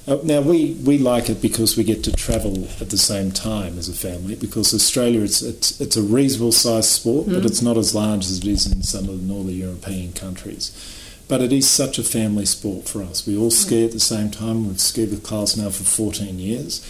Uh, 0.08 0.18
now 0.24 0.42
we, 0.42 0.75
we 0.84 0.98
like 0.98 1.30
it 1.30 1.39
because 1.42 1.78
we 1.78 1.84
get 1.84 2.04
to 2.04 2.12
travel 2.12 2.68
at 2.82 2.89
the 2.89 2.98
same 2.98 3.32
time 3.32 3.78
as 3.78 3.88
a 3.89 3.94
family. 3.94 4.36
Because 4.36 4.74
Australia, 4.74 5.22
it's 5.22 5.42
it's, 5.44 5.80
it's 5.80 5.98
a 5.98 6.01
reasonable 6.01 6.51
sized 6.51 6.89
sport, 6.89 7.28
but 7.28 7.44
Mm. 7.44 7.46
it's 7.46 7.62
not 7.62 7.78
as 7.78 7.94
large 7.94 8.25
as 8.25 8.38
it 8.39 8.48
is 8.48 8.66
in 8.66 8.82
some 8.82 9.08
of 9.10 9.20
the 9.22 9.28
northern 9.34 9.56
European 9.56 10.13
countries. 10.13 10.72
But 11.28 11.42
it 11.42 11.54
is 11.54 11.68
such 11.70 12.00
a 12.00 12.04
family 12.04 12.46
sport 12.46 12.88
for 12.88 13.04
us. 13.04 13.28
We 13.28 13.38
all 13.38 13.51
ski 13.51 13.86
at 13.86 13.92
the 13.92 14.00
same 14.00 14.32
time. 14.32 14.68
We've 14.68 14.80
skied 14.82 15.12
with 15.12 15.22
Claes 15.22 15.56
now 15.56 15.70
for 15.70 15.84
14 15.84 16.39
years. 16.39 16.82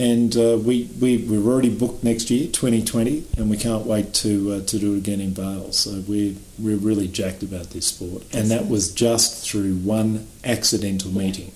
And 0.00 0.34
uh, 0.34 0.56
we, 0.56 0.88
we, 0.98 1.18
we're 1.18 1.46
already 1.46 1.68
booked 1.68 2.02
next 2.02 2.30
year, 2.30 2.46
2020, 2.46 3.22
and 3.36 3.50
we 3.50 3.58
can't 3.58 3.84
wait 3.84 4.14
to 4.14 4.52
uh, 4.54 4.60
to 4.64 4.78
do 4.78 4.94
it 4.94 4.98
again 4.98 5.20
in 5.20 5.32
Vail. 5.34 5.72
So 5.72 6.02
we're, 6.08 6.36
we're 6.58 6.78
really 6.78 7.06
jacked 7.06 7.42
about 7.42 7.70
this 7.70 7.88
sport. 7.88 8.22
And 8.32 8.50
that 8.50 8.66
was 8.68 8.90
just 8.94 9.46
through 9.46 9.74
one 9.76 10.26
accidental 10.42 11.10
meeting. 11.10 11.52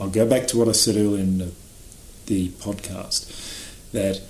I'll 0.00 0.10
go 0.10 0.26
back 0.28 0.48
to 0.48 0.58
what 0.58 0.68
I 0.68 0.72
said 0.72 0.96
earlier 0.96 1.20
in 1.20 1.38
the, 1.38 1.52
the 2.26 2.48
podcast 2.48 3.30
that 3.92 4.20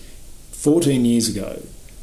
14 0.53 1.03
years 1.07 1.35
ago, 1.35 1.63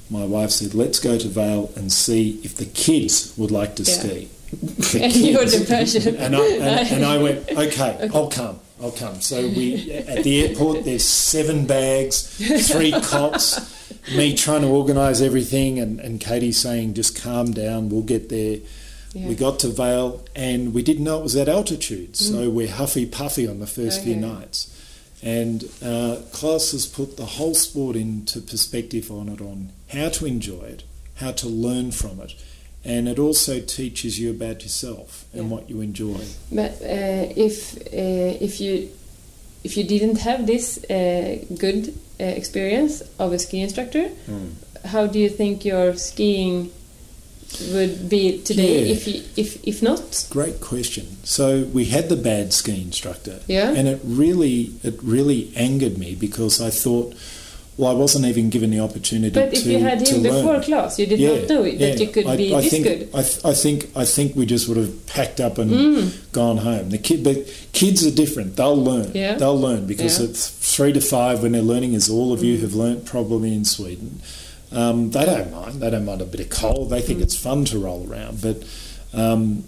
my 0.10 0.26
wife 0.26 0.50
said, 0.50 0.74
let's 0.74 0.98
go 1.00 1.16
to 1.20 1.28
Vail 1.28 1.72
and 1.76 1.92
see 1.92 2.42
if 2.44 2.56
the 2.56 2.66
kids 2.66 3.36
would 3.38 3.52
like 3.52 3.76
to 3.76 3.84
Yeah. 3.84 3.94
ski. 3.94 4.30
The 4.52 5.04
And 5.04 5.14
kids. 5.14 5.60
the 5.60 5.66
passion. 5.66 6.16
And 6.18 6.36
I, 6.36 6.46
and, 6.48 6.92
and 6.92 7.06
I 7.06 7.18
went, 7.20 7.48
okay, 7.56 8.10
I'll 8.14 8.30
come, 8.32 8.60
I'll 8.82 8.92
come. 8.92 9.22
So 9.22 9.48
we 9.48 9.92
at 9.92 10.24
the 10.24 10.44
airport, 10.48 10.86
there's 10.86 11.06
seven 11.06 11.66
bags, 11.66 12.36
three 12.68 12.92
cots, 13.04 13.60
me 14.16 14.36
trying 14.36 14.62
to 14.62 14.68
organise 14.68 15.22
everything, 15.22 15.80
and, 15.80 16.00
and 16.00 16.20
Katie 16.20 16.52
saying, 16.52 16.96
just 16.96 17.22
calm 17.22 17.52
down, 17.52 17.90
we'll 17.90 18.02
get 18.02 18.30
there. 18.30 18.58
Yeah. 19.14 19.28
We 19.28 19.36
got 19.36 19.60
to 19.60 19.68
Vail, 19.68 20.26
and 20.36 20.74
we 20.74 20.82
didn't 20.82 21.04
know 21.04 21.20
it 21.20 21.24
was 21.24 21.34
that 21.34 21.50
altitude, 21.50 22.16
so 22.16 22.50
we're 22.50 22.72
huffy 22.72 23.06
puffy 23.06 23.46
on 23.46 23.60
the 23.60 23.68
first 23.68 24.04
few 24.04 24.16
nights. 24.16 24.68
And 25.22 25.66
uh, 25.84 26.22
Klaus 26.32 26.72
has 26.72 26.88
put 26.88 27.18
the 27.18 27.26
whole 27.26 27.54
sport 27.54 27.96
into 27.96 28.40
perspective 28.42 29.12
on 29.12 29.30
it, 29.30 29.42
on 29.42 29.72
how 29.90 30.10
to 30.10 30.26
enjoy 30.26 30.64
it, 30.64 30.84
how 31.16 31.32
to 31.34 31.48
learn 31.48 31.92
from 31.92 32.22
it, 32.22 32.34
and 32.84 33.08
it 33.08 33.20
also 33.20 33.60
teaches 33.60 34.18
you 34.20 34.32
about 34.32 34.64
yourself 34.64 35.26
and 35.34 35.44
Yeah. 35.44 35.50
what 35.56 35.70
you 35.70 35.82
enjoy. 35.82 36.22
But 36.52 36.72
uh, 36.82 37.46
if 37.48 37.76
uh, 37.94 38.46
if 38.48 38.60
you 38.62 38.90
if 39.64 39.78
you 39.78 39.84
didn't 39.84 40.18
have 40.20 40.48
this 40.48 40.84
uh, 40.90 41.38
good 41.58 41.94
uh, 42.20 42.24
experience 42.24 43.04
of 43.20 43.32
a 43.34 43.38
ski 43.40 43.62
instructor, 43.62 44.10
how 44.86 45.06
do 45.08 45.20
you 45.20 45.30
think 45.30 45.64
your 45.66 45.96
skiing 45.96 46.72
would 47.74 48.10
be 48.10 48.40
today? 48.44 48.86
Yeah. 48.86 48.94
If 48.96 49.08
you, 49.08 49.22
if 49.36 49.50
if 49.68 49.84
not, 49.84 50.26
Great 50.30 50.60
question. 50.62 51.06
So 51.24 51.64
we 51.74 51.86
had 51.86 52.10
the 52.10 52.16
bad 52.16 52.54
ski 52.54 52.82
instructor, 52.82 53.40
Yeah. 53.48 53.72
and 53.78 53.88
it 53.88 54.00
really 54.04 54.72
it 54.84 54.96
really 55.04 55.52
angered 55.56 55.98
me 55.98 56.16
because 56.16 56.60
I 56.62 56.72
thought, 56.72 57.14
well, 57.82 57.92
I 57.92 57.96
wasn't 57.96 58.26
even 58.26 58.50
given 58.52 58.70
the 58.70 58.80
opportunity. 58.80 59.34
but 59.34 59.50
to, 59.50 59.58
if 59.58 59.66
you 59.66 59.80
had 59.80 60.08
him 60.08 60.22
learn. 60.22 60.34
before 60.36 60.62
class, 60.62 61.00
you 61.00 61.08
did 61.08 61.20
not 61.20 61.50
know 61.50 61.64
it, 61.64 61.80
that 61.80 62.00
you 62.00 62.08
could 62.10 62.28
I, 62.28 62.38
be 62.38 62.54
I 62.54 62.62
this 62.62 62.70
think, 62.72 62.84
good. 62.86 63.10
I, 63.14 63.24
th- 63.24 63.44
I 63.44 63.54
think 63.54 63.90
I 63.96 64.06
think 64.06 64.36
we 64.36 64.46
just 64.46 64.68
would 64.68 64.78
have 64.78 65.06
packed 65.08 65.40
up 65.40 65.58
and 65.58 65.72
Mm. 65.72 66.32
gone 66.32 66.58
home. 66.58 66.90
The 66.92 67.00
kid, 67.00 67.24
but 67.24 67.38
kids 67.74 68.06
are 68.06 68.12
different. 68.12 68.56
They'll 68.56 68.82
learn. 68.92 69.12
Yeah. 69.16 69.34
They'll 69.36 69.60
learn 69.60 69.88
because 69.88 70.20
Yeah. 70.20 70.28
Mm. 70.28 70.30
at 70.30 70.36
three 70.76 70.94
to 70.94 71.02
five, 71.02 71.42
when 71.42 71.54
they're 71.54 71.62
learning, 71.74 71.96
as 71.96 72.08
all 72.10 72.32
of 72.32 72.44
you 72.44 72.60
have 72.60 72.74
learnt 72.76 73.06
probably 73.06 73.54
in 73.54 73.66
Sweden, 73.66 74.22
um, 74.72 75.10
they 75.12 75.26
don't 75.26 75.52
mind. 75.52 75.82
They 75.82 75.90
don't 75.90 76.06
mind 76.06 76.22
a 76.22 76.26
bit 76.26 76.40
of 76.40 76.50
cold. 76.50 76.92
They 76.92 77.02
think 77.02 77.20
Mm. 77.20 77.24
it's 77.24 77.36
fun 77.36 77.66
to 77.66 77.80
roll 77.80 78.08
around. 78.10 78.42
But 78.42 78.58
um, 79.14 79.64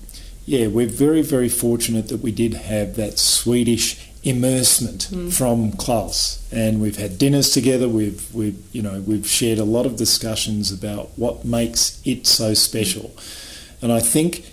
yeah, 0.46 0.68
we're 0.68 0.88
very 0.88 1.22
very 1.24 1.50
fortunate 1.50 2.08
that 2.10 2.22
we 2.22 2.32
did 2.32 2.54
have 2.54 2.96
that 2.96 3.18
Swedish 3.18 3.98
immersement 4.24 5.04
hmm. 5.04 5.30
from 5.30 5.74
Klaus, 5.74 6.48
and 6.52 6.82
we've 6.82 6.98
had 6.98 7.18
dinners 7.18 7.52
together. 7.52 7.90
We've 7.90 8.34
we've 8.34 8.62
you 8.72 8.82
know 8.82 9.02
we've 9.02 9.28
shared 9.28 9.60
a 9.60 9.66
lot 9.66 9.86
of 9.86 9.96
discussions 9.96 10.72
about 10.72 11.10
what 11.18 11.46
makes 11.46 12.02
it 12.06 12.26
so 12.26 12.54
special, 12.54 13.12
and 13.82 13.92
I 13.92 14.00
think 14.00 14.46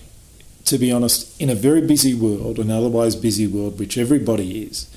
to 0.71 0.79
be 0.79 0.93
honest, 0.93 1.41
in 1.41 1.51
a 1.51 1.55
very 1.55 1.81
busy 1.81 2.15
world, 2.15 2.59
an 2.59 2.71
otherwise 2.71 3.17
busy 3.17 3.47
world, 3.47 3.79
which 3.79 3.99
everybody 3.99 4.63
is, 4.63 4.89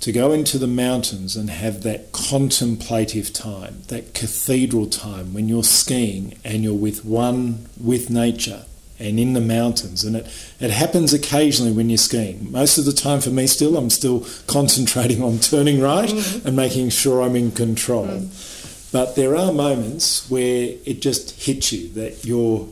to 0.00 0.10
go 0.12 0.32
into 0.32 0.58
the 0.58 0.66
mountains 0.66 1.36
and 1.36 1.50
have 1.50 1.82
that 1.82 2.10
contemplative 2.10 3.32
time, 3.32 3.82
that 3.88 4.14
cathedral 4.14 4.86
time 4.86 5.32
when 5.32 5.46
you're 5.48 5.62
skiing 5.62 6.36
and 6.42 6.64
you're 6.64 6.74
with 6.74 7.04
one 7.04 7.68
with 7.78 8.10
nature 8.10 8.64
and 9.00 9.18
in 9.18 9.32
the 9.32 9.40
mountains. 9.40 10.04
And 10.04 10.16
it, 10.16 10.26
it 10.60 10.70
happens 10.70 11.12
occasionally 11.12 11.72
when 11.72 11.88
you're 11.88 11.98
skiing. 11.98 12.50
Most 12.52 12.78
of 12.78 12.84
the 12.84 12.92
time 12.92 13.20
for 13.20 13.30
me 13.30 13.46
still, 13.46 13.76
I'm 13.76 13.90
still 13.90 14.26
concentrating 14.46 15.22
on 15.22 15.38
turning 15.38 15.80
right 15.80 16.08
mm-hmm. 16.08 16.46
and 16.46 16.56
making 16.56 16.90
sure 16.90 17.22
I'm 17.22 17.36
in 17.36 17.50
control. 17.50 18.06
Mm. 18.06 18.92
But 18.92 19.16
there 19.16 19.36
are 19.36 19.52
moments 19.52 20.28
where 20.30 20.74
it 20.84 21.00
just 21.00 21.44
hits 21.44 21.72
you 21.72 21.88
that 21.90 22.24
you're 22.24 22.68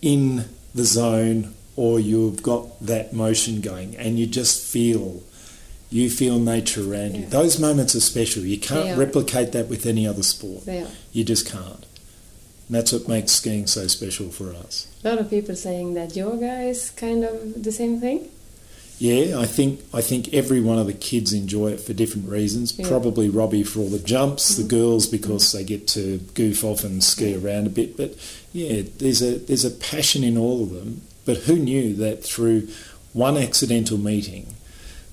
in 0.00 0.46
the 0.74 0.84
zone 0.84 1.54
or 1.76 2.00
you've 2.00 2.42
got 2.42 2.80
that 2.84 3.12
motion 3.12 3.60
going 3.60 3.96
and 3.96 4.18
you 4.18 4.26
just 4.26 4.64
feel 4.64 5.22
you 5.90 6.08
feel 6.08 6.38
nature 6.38 6.88
around 6.88 7.16
you. 7.16 7.26
Those 7.26 7.58
moments 7.58 7.96
are 7.96 8.00
special. 8.00 8.44
You 8.44 8.58
can't 8.58 8.96
replicate 8.96 9.50
that 9.52 9.68
with 9.68 9.86
any 9.86 10.06
other 10.06 10.22
sport. 10.22 10.62
You 11.12 11.24
just 11.24 11.50
can't. 11.50 11.84
And 12.70 12.76
that's 12.76 12.92
what 12.92 13.08
makes 13.08 13.32
skiing 13.32 13.66
so 13.66 13.88
special 13.88 14.28
for 14.30 14.54
us. 14.54 14.86
A 15.02 15.08
lot 15.08 15.18
of 15.18 15.28
people 15.28 15.56
saying 15.56 15.94
that 15.94 16.14
yoga 16.14 16.60
is 16.60 16.90
kind 16.90 17.24
of 17.24 17.64
the 17.64 17.72
same 17.72 17.98
thing. 17.98 18.28
Yeah, 19.00 19.40
I 19.40 19.46
think 19.46 19.80
I 19.92 20.00
think 20.02 20.32
every 20.32 20.60
one 20.60 20.78
of 20.78 20.86
the 20.86 20.92
kids 20.92 21.32
enjoy 21.32 21.72
it 21.72 21.80
for 21.80 21.92
different 21.94 22.28
reasons. 22.28 22.78
Yeah. 22.78 22.86
Probably 22.86 23.28
Robbie 23.28 23.64
for 23.64 23.80
all 23.80 23.88
the 23.88 23.98
jumps, 23.98 24.56
the 24.56 24.62
girls 24.62 25.08
because 25.08 25.50
they 25.50 25.64
get 25.64 25.88
to 25.88 26.18
goof 26.34 26.62
off 26.62 26.84
and 26.84 27.02
ski 27.02 27.34
around 27.34 27.66
a 27.66 27.70
bit. 27.70 27.96
But 27.96 28.14
yeah, 28.52 28.82
there's 28.98 29.20
a 29.20 29.38
there's 29.38 29.64
a 29.64 29.70
passion 29.72 30.22
in 30.22 30.38
all 30.38 30.62
of 30.62 30.70
them. 30.70 31.00
But 31.24 31.38
who 31.38 31.56
knew 31.58 31.92
that 31.94 32.22
through 32.22 32.68
one 33.14 33.36
accidental 33.36 33.98
meeting 33.98 34.54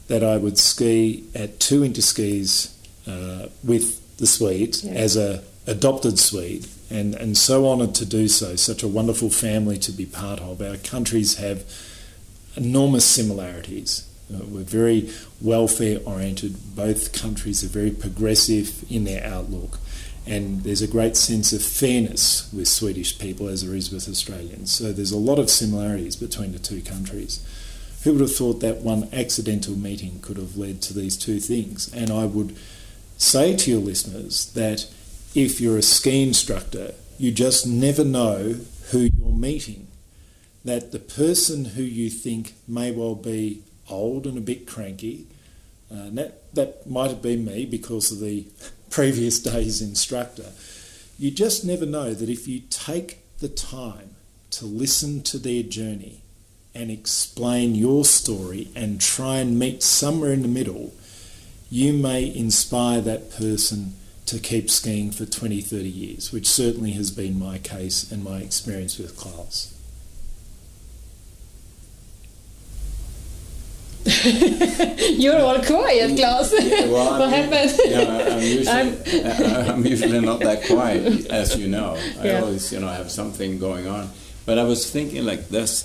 that 0.09 0.23
I 0.23 0.37
would 0.37 0.59
ski 0.59 1.23
at 1.33 1.59
two 1.59 1.81
interskis 1.81 2.71
uh, 3.07 3.47
with 3.63 4.17
the 4.17 4.27
Swedes 4.27 4.83
Yeah. 4.83 4.91
as 4.91 5.17
a 5.17 5.43
adopted 5.65 6.19
Swede 6.19 6.67
and, 6.89 7.15
and 7.15 7.37
so 7.37 7.67
honoured 7.67 7.95
to 7.95 8.05
do 8.05 8.27
so, 8.27 8.55
such 8.55 8.83
a 8.83 8.87
wonderful 8.87 9.29
family 9.29 9.77
to 9.79 9.91
be 9.91 10.05
part 10.05 10.39
of. 10.39 10.61
Our 10.61 10.77
countries 10.77 11.35
have 11.35 11.63
enormous 12.55 13.05
similarities. 13.05 14.07
Uh, 14.33 14.39
we're 14.45 14.63
very 14.63 15.09
welfare 15.41 15.99
oriented. 16.05 16.75
Both 16.75 17.13
countries 17.13 17.63
are 17.63 17.67
very 17.67 17.91
progressive 17.91 18.83
in 18.89 19.03
their 19.03 19.23
outlook. 19.23 19.79
And 20.25 20.63
there's 20.63 20.81
a 20.81 20.87
great 20.87 21.15
sense 21.15 21.53
of 21.53 21.61
fairness 21.61 22.51
with 22.51 22.67
Swedish 22.67 23.17
people 23.17 23.47
as 23.47 23.65
there 23.65 23.75
is 23.75 23.91
with 23.91 24.09
Australians. 24.09 24.73
So 24.73 24.91
there's 24.91 25.13
a 25.13 25.17
lot 25.17 25.39
of 25.39 25.49
similarities 25.49 26.17
between 26.17 26.51
the 26.51 26.59
two 26.59 26.81
countries. 26.81 27.45
Who 28.03 28.13
would 28.13 28.21
have 28.21 28.35
thought 28.35 28.59
that 28.59 28.77
one 28.77 29.07
accidental 29.13 29.77
meeting 29.77 30.19
could 30.21 30.37
have 30.37 30.57
led 30.57 30.81
to 30.83 30.93
these 30.93 31.15
two 31.15 31.39
things? 31.39 31.93
And 31.93 32.11
I 32.11 32.25
would 32.25 32.57
say 33.17 33.55
to 33.55 33.71
your 33.71 33.79
listeners 33.79 34.51
that 34.53 34.87
if 35.37 35.61
you're 35.61 35.77
a 35.77 35.83
ski 35.83 36.23
instructor, 36.23 36.95
you 37.19 37.31
just 37.31 37.67
never 37.67 38.03
know 38.03 38.55
who 38.89 38.97
you're 39.01 39.31
meeting. 39.31 39.87
That 40.65 40.91
the 40.91 40.97
person 40.97 41.65
who 41.65 41.83
you 41.83 42.09
think 42.09 42.55
may 42.67 42.91
well 42.91 43.13
be 43.13 43.61
old 43.87 44.25
and 44.25 44.35
a 44.35 44.41
bit 44.41 44.65
cranky, 44.65 45.27
uh, 45.91 46.09
that, 46.13 46.51
that 46.55 46.89
might 46.89 47.11
have 47.11 47.21
been 47.21 47.45
me 47.45 47.67
because 47.67 48.11
of 48.11 48.19
the 48.19 48.47
previous 48.89 49.39
day's 49.39 49.79
instructor, 49.79 50.53
you 51.19 51.29
just 51.29 51.63
never 51.63 51.85
know 51.85 52.15
that 52.15 52.29
if 52.29 52.47
you 52.47 52.61
take 52.71 53.19
the 53.37 53.47
time 53.47 54.15
to 54.49 54.65
listen 54.65 55.21
to 55.21 55.37
their 55.37 55.61
journey 55.61 56.21
and 56.73 56.89
explain 56.89 57.75
your 57.75 58.03
story 58.05 58.69
and 58.75 58.99
try 58.99 59.35
and 59.35 59.59
meet 59.59 59.83
somewhere 59.83 60.33
in 60.33 60.41
the 60.41 60.47
middle, 60.47 60.95
you 61.69 61.93
may 61.93 62.25
inspire 62.25 63.01
that 63.01 63.31
person 63.31 63.93
to 64.27 64.39
keep 64.39 64.69
skiing 64.69 65.09
for 65.11 65.25
20, 65.25 65.61
30 65.61 65.89
years, 65.89 66.31
which 66.31 66.47
certainly 66.47 66.91
has 66.91 67.11
been 67.11 67.39
my 67.39 67.57
case 67.57 68.11
and 68.11 68.23
my 68.23 68.39
experience 68.39 68.97
with 68.99 69.15
Klaus. 69.17 69.73
You're 74.05 75.39
all 75.39 75.59
quiet, 75.63 76.17
Klaus. 76.17 76.51
Well, 76.53 76.91
what 76.91 77.21
I'm- 77.21 77.51
happened? 77.51 77.79
Yeah, 77.85 78.35
I'm 78.35 78.41
usually, 78.41 79.23
uh, 79.23 79.73
I'm 79.73 79.85
usually 79.85 80.21
not 80.21 80.39
that 80.41 80.65
quiet, 80.65 81.25
as 81.27 81.57
you 81.57 81.67
know. 81.67 81.97
I 82.21 82.25
Yeah. 82.27 82.41
always, 82.41 82.71
you 82.71 82.79
know, 82.79 82.87
have 82.87 83.11
something 83.11 83.59
going 83.59 83.87
on. 83.87 84.09
But 84.45 84.57
I 84.59 84.63
was 84.63 84.89
thinking 84.89 85.25
like 85.25 85.49
this, 85.49 85.83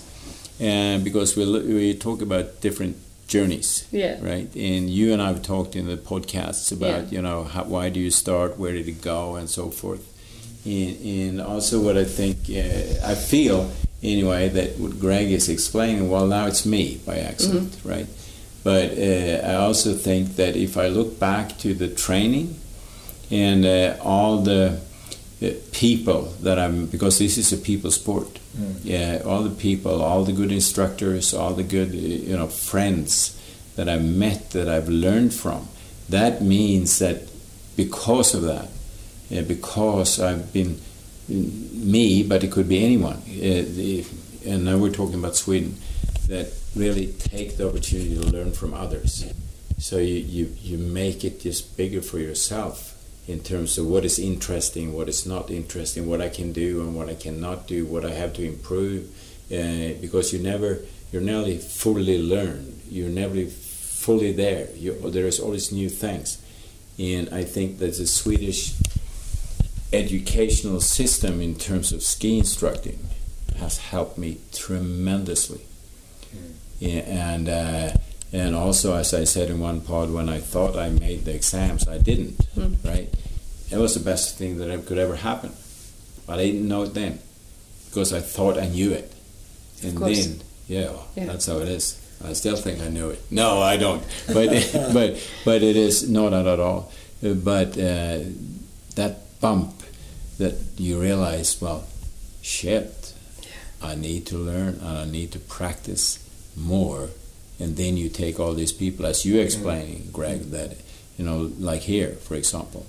uh, 0.61 0.99
because 0.99 1.37
we 1.37 1.45
we 1.75 1.95
talk 1.95 2.23
about 2.23 2.61
different 2.61 2.97
journeys, 3.33 3.69
Yeah. 3.91 4.15
right? 4.33 4.49
And 4.55 4.83
you 4.91 5.13
and 5.13 5.21
I 5.23 5.29
have 5.33 5.43
talked 5.43 5.75
in 5.81 5.87
the 5.87 5.97
podcasts 5.97 6.71
about, 6.79 7.03
Yeah. 7.05 7.15
you 7.17 7.23
know, 7.27 7.45
how, 7.55 7.65
why 7.75 7.89
do 7.95 7.99
you 8.07 8.11
start, 8.11 8.59
where 8.61 8.73
did 8.79 8.87
it 8.95 9.01
go, 9.15 9.37
and 9.39 9.49
so 9.49 9.71
forth. 9.71 10.05
And, 10.65 10.95
and 11.17 11.41
also, 11.41 11.75
what 11.87 11.97
I 11.97 12.05
think, 12.05 12.37
uh, 12.51 13.13
I 13.13 13.15
feel 13.15 13.59
anyway, 14.03 14.49
that 14.51 14.69
what 14.79 14.99
Greg 15.01 15.29
is 15.39 15.49
explaining, 15.49 16.11
well, 16.11 16.27
now 16.27 16.47
it's 16.47 16.65
me 16.67 17.01
by 17.07 17.17
accident, 17.33 17.73
right? 17.85 18.07
But 18.65 18.87
uh, 18.99 19.37
I 19.53 19.55
also 19.67 19.91
think 19.95 20.37
that 20.37 20.55
if 20.57 20.77
I 20.77 20.87
look 20.89 21.19
back 21.19 21.59
to 21.65 21.69
the 21.75 21.89
training 21.89 22.49
and 23.31 23.65
uh, 23.65 23.97
all 24.13 24.35
the 24.43 24.79
people 25.73 26.23
that 26.43 26.59
I'm, 26.59 26.87
because 26.87 27.19
this 27.19 27.37
is 27.39 27.53
a 27.53 27.57
people 27.57 27.91
sport, 27.91 28.39
yeah, 28.85 29.23
all 29.25 29.43
the 29.43 29.51
people, 29.51 30.03
all 30.03 30.25
the 30.25 30.33
good 30.33 30.53
instructors, 30.53 31.35
all 31.35 31.55
the 31.55 31.63
good, 31.63 31.91
uh, 31.91 31.97
you 31.97 32.37
know, 32.37 32.47
friends 32.47 33.39
that 33.77 33.89
I've 33.89 34.05
met, 34.05 34.51
that 34.51 34.69
I've 34.69 34.89
learned 34.89 35.33
from, 35.35 35.69
that 36.09 36.43
means 36.43 36.99
that 36.99 37.29
because 37.77 38.35
of 38.35 38.43
that, 38.43 38.69
uh, 39.35 39.43
because 39.43 40.21
I've 40.21 40.53
been 40.53 40.79
mm, 41.31 41.73
me, 41.73 42.23
but 42.23 42.45
it 42.45 42.53
could 42.53 42.69
be 42.69 42.85
anyone, 42.85 43.17
uh, 43.17 43.65
the, 43.77 44.05
and 44.47 44.65
now 44.65 44.77
we're 44.77 44.91
talking 44.91 45.19
about 45.19 45.37
Sweden, 45.37 45.77
that 46.29 46.53
really 46.77 47.09
take 47.09 47.57
the 47.57 47.69
opportunity 47.69 48.15
to 48.17 48.27
learn 48.27 48.53
from 48.53 48.75
others. 48.75 49.25
So 49.79 49.99
you, 49.99 50.15
you, 50.15 50.57
you 50.61 50.79
make 50.79 51.25
it 51.25 51.41
just 51.41 51.77
bigger 51.77 52.03
for 52.03 52.19
yourself 52.19 52.92
in 53.29 53.41
terms 53.41 53.79
of 53.79 53.87
what 53.87 54.05
is 54.05 54.19
interesting, 54.19 54.93
what 54.93 55.09
is 55.09 55.27
not 55.27 55.51
interesting, 55.51 56.09
what 56.09 56.21
I 56.21 56.29
can 56.29 56.53
do 56.53 56.81
and 56.81 56.95
what 56.95 57.09
I 57.09 57.15
cannot 57.15 57.69
do, 57.69 57.87
what 57.87 58.05
I 58.05 58.11
have 58.11 58.33
to 58.35 58.45
improve, 58.45 59.09
uh, 59.53 59.95
because 60.01 60.33
you 60.33 60.41
never, 60.41 60.81
you're 61.13 61.23
nearly 61.23 61.59
fully 61.59 62.21
learned. 62.21 62.81
You're 62.89 63.11
never 63.11 63.47
fully 63.47 64.33
there. 64.33 64.69
You, 64.75 65.11
there 65.11 65.27
is 65.27 65.39
always 65.39 65.71
new 65.71 65.89
things, 65.89 66.43
and 66.99 67.29
I 67.31 67.45
think 67.45 67.79
that 67.79 67.97
the 67.97 68.07
Swedish 68.07 68.75
educational 69.93 70.81
system 70.81 71.41
in 71.41 71.55
terms 71.55 71.93
of 71.93 72.03
ski 72.03 72.39
instructing 72.39 72.99
has 73.59 73.79
helped 73.79 74.19
me 74.19 74.39
tremendously. 74.53 75.61
Yeah, 76.81 77.03
and 77.03 77.49
uh, 77.49 77.93
And 78.33 78.55
also, 78.55 78.95
as 78.95 79.13
I 79.13 79.25
said 79.25 79.51
in 79.51 79.61
one 79.61 79.83
pod, 79.83 80.11
when 80.11 80.29
I 80.29 80.41
thought 80.41 80.75
I 80.77 80.89
made 80.89 81.25
the 81.27 81.35
exams, 81.35 81.87
I 81.87 81.99
didn't. 81.99 82.39
Mm. 82.57 82.83
Right? 82.85 83.13
It 83.71 83.77
was 83.77 83.95
the 83.95 84.01
best 84.05 84.39
thing 84.39 84.59
that 84.59 84.87
could 84.87 84.99
ever 84.99 85.17
happen, 85.17 85.53
but 86.27 86.39
I 86.39 86.45
didn't 86.47 86.69
know 86.69 86.83
it 86.83 86.95
then 86.95 87.19
because 87.89 88.13
I 88.13 88.21
thought 88.21 88.57
I 88.59 88.69
knew 88.69 88.93
it, 88.93 89.13
and 89.83 89.99
then 89.99 90.41
yeah, 90.67 90.93
Yeah. 91.15 91.27
that's 91.27 91.47
how 91.47 91.59
it 91.59 91.69
is. 91.69 91.99
I 92.25 92.33
still 92.35 92.57
think 92.57 92.81
I 92.81 92.89
knew 92.89 93.11
it. 93.11 93.21
No, 93.31 93.61
I 93.61 93.77
don't. 93.77 94.03
But 94.29 94.49
but 94.93 95.17
but 95.45 95.63
it 95.63 95.77
is 95.77 96.09
no, 96.09 96.29
not 96.29 96.47
at 96.47 96.61
all. 96.61 96.91
But 97.23 97.77
uh, 97.79 98.21
that 98.95 99.41
bump 99.41 99.75
that 100.39 100.55
you 100.77 101.01
realize, 101.01 101.61
well, 101.61 101.85
shit, 102.43 103.13
I 103.83 103.95
need 103.95 104.27
to 104.27 104.37
learn 104.39 104.79
and 104.81 104.99
I 104.99 105.05
need 105.05 105.33
to 105.33 105.39
practice 105.39 106.19
more. 106.57 107.09
And 107.59 107.77
then 107.77 107.97
you 107.97 108.09
take 108.09 108.41
all 108.41 108.55
these 108.55 108.73
people, 108.73 109.07
as 109.07 109.25
you 109.25 109.41
explaining, 109.41 110.09
Greg, 110.13 110.51
that 110.51 110.77
you 111.17 111.25
know, 111.25 111.53
like 111.59 111.83
here, 111.83 112.13
for 112.13 112.35
example, 112.35 112.87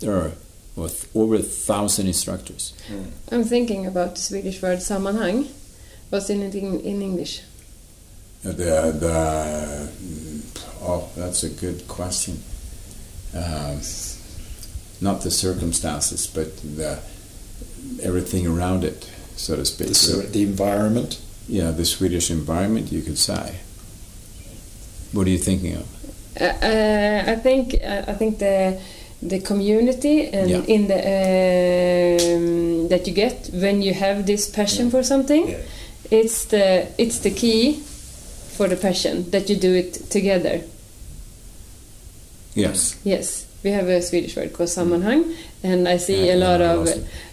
there 0.00 0.16
are 0.16 0.32
with 0.76 1.10
over 1.14 1.36
a 1.36 1.42
thousand 1.42 2.06
instructors. 2.06 2.74
Hmm. 2.86 3.04
I'm 3.32 3.44
thinking 3.44 3.86
about 3.86 4.14
the 4.14 4.20
Swedish 4.20 4.62
word 4.62 4.78
sammanhang. 4.78 5.48
What's 6.10 6.30
in 6.30 6.42
it 6.42 6.54
in, 6.54 6.80
in 6.80 7.02
English? 7.02 7.42
Uh, 8.44 8.50
the, 8.50 8.94
the, 9.00 9.92
mm, 10.00 10.42
oh, 10.82 11.08
that's 11.16 11.42
a 11.42 11.50
good 11.50 11.88
question. 11.88 12.42
Um, 13.34 13.80
not 15.00 15.22
the 15.22 15.30
circumstances, 15.30 16.26
but 16.26 16.56
the 16.58 17.00
everything 18.02 18.46
around 18.46 18.84
it, 18.84 19.10
so 19.36 19.56
to 19.56 19.64
speak. 19.64 19.88
The, 19.88 19.94
So, 19.94 20.20
the 20.20 20.42
environment. 20.42 21.20
Yeah, 21.48 21.70
the 21.70 21.84
Swedish 21.84 22.30
environment, 22.30 22.90
you 22.92 23.02
could 23.02 23.18
say. 23.18 23.56
What 25.12 25.26
are 25.26 25.30
you 25.30 25.38
thinking 25.38 25.76
of? 25.76 25.86
Uh, 26.40 26.44
uh, 26.44 27.24
I 27.32 27.36
think 27.36 27.74
uh, 27.82 28.04
I 28.08 28.12
think 28.14 28.38
the 28.38 28.78
the 29.22 29.40
community 29.40 30.28
and 30.28 30.50
Yeah. 30.50 30.62
in 30.74 30.88
the 30.88 31.00
um, 32.36 32.88
that 32.88 33.06
you 33.06 33.14
get 33.14 33.48
when 33.52 33.80
you 33.82 33.94
have 33.94 34.26
this 34.26 34.48
passion 34.50 34.90
for 34.90 35.02
something, 35.02 35.48
Yeah. 35.48 35.58
it's 36.10 36.44
the 36.46 36.86
it's 36.98 37.18
the 37.20 37.30
key 37.30 37.80
for 38.56 38.68
the 38.68 38.76
passion 38.76 39.30
that 39.30 39.48
you 39.48 39.56
do 39.56 39.72
it 39.74 40.10
together. 40.10 40.60
Yes. 42.54 42.96
Yes, 43.04 43.46
we 43.62 43.70
have 43.70 43.88
a 43.88 44.00
Swedish 44.02 44.36
word 44.36 44.52
called 44.52 44.68
sammanhang, 44.70 45.34
and 45.72 45.88
I 45.94 45.98
see 45.98 46.26
Yeah, 46.26 46.34
a 46.34 46.38
lot 46.48 46.60
yeah, 46.60 46.74
of 46.74 46.88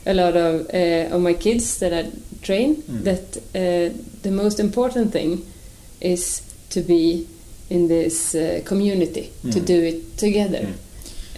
a 0.06 0.14
lot 0.14 0.36
of 0.36 0.54
uh, 0.74 1.16
of 1.16 1.22
my 1.22 1.34
kids 1.34 1.78
that 1.80 1.94
I 1.94 2.04
train 2.42 2.76
Mm. 2.88 3.04
that 3.04 3.38
uh, 3.56 3.94
the 4.24 4.32
most 4.32 4.60
important 4.60 5.12
thing 5.12 5.42
is 6.02 6.42
to 6.70 6.82
be 6.82 7.26
in 7.70 7.88
this 7.88 8.36
uh, 8.36 8.62
community 8.70 9.26
to 9.52 9.60
Mm. 9.60 9.66
do 9.66 9.74
it 9.92 10.18
together, 10.18 10.62
Mm. 10.62 10.74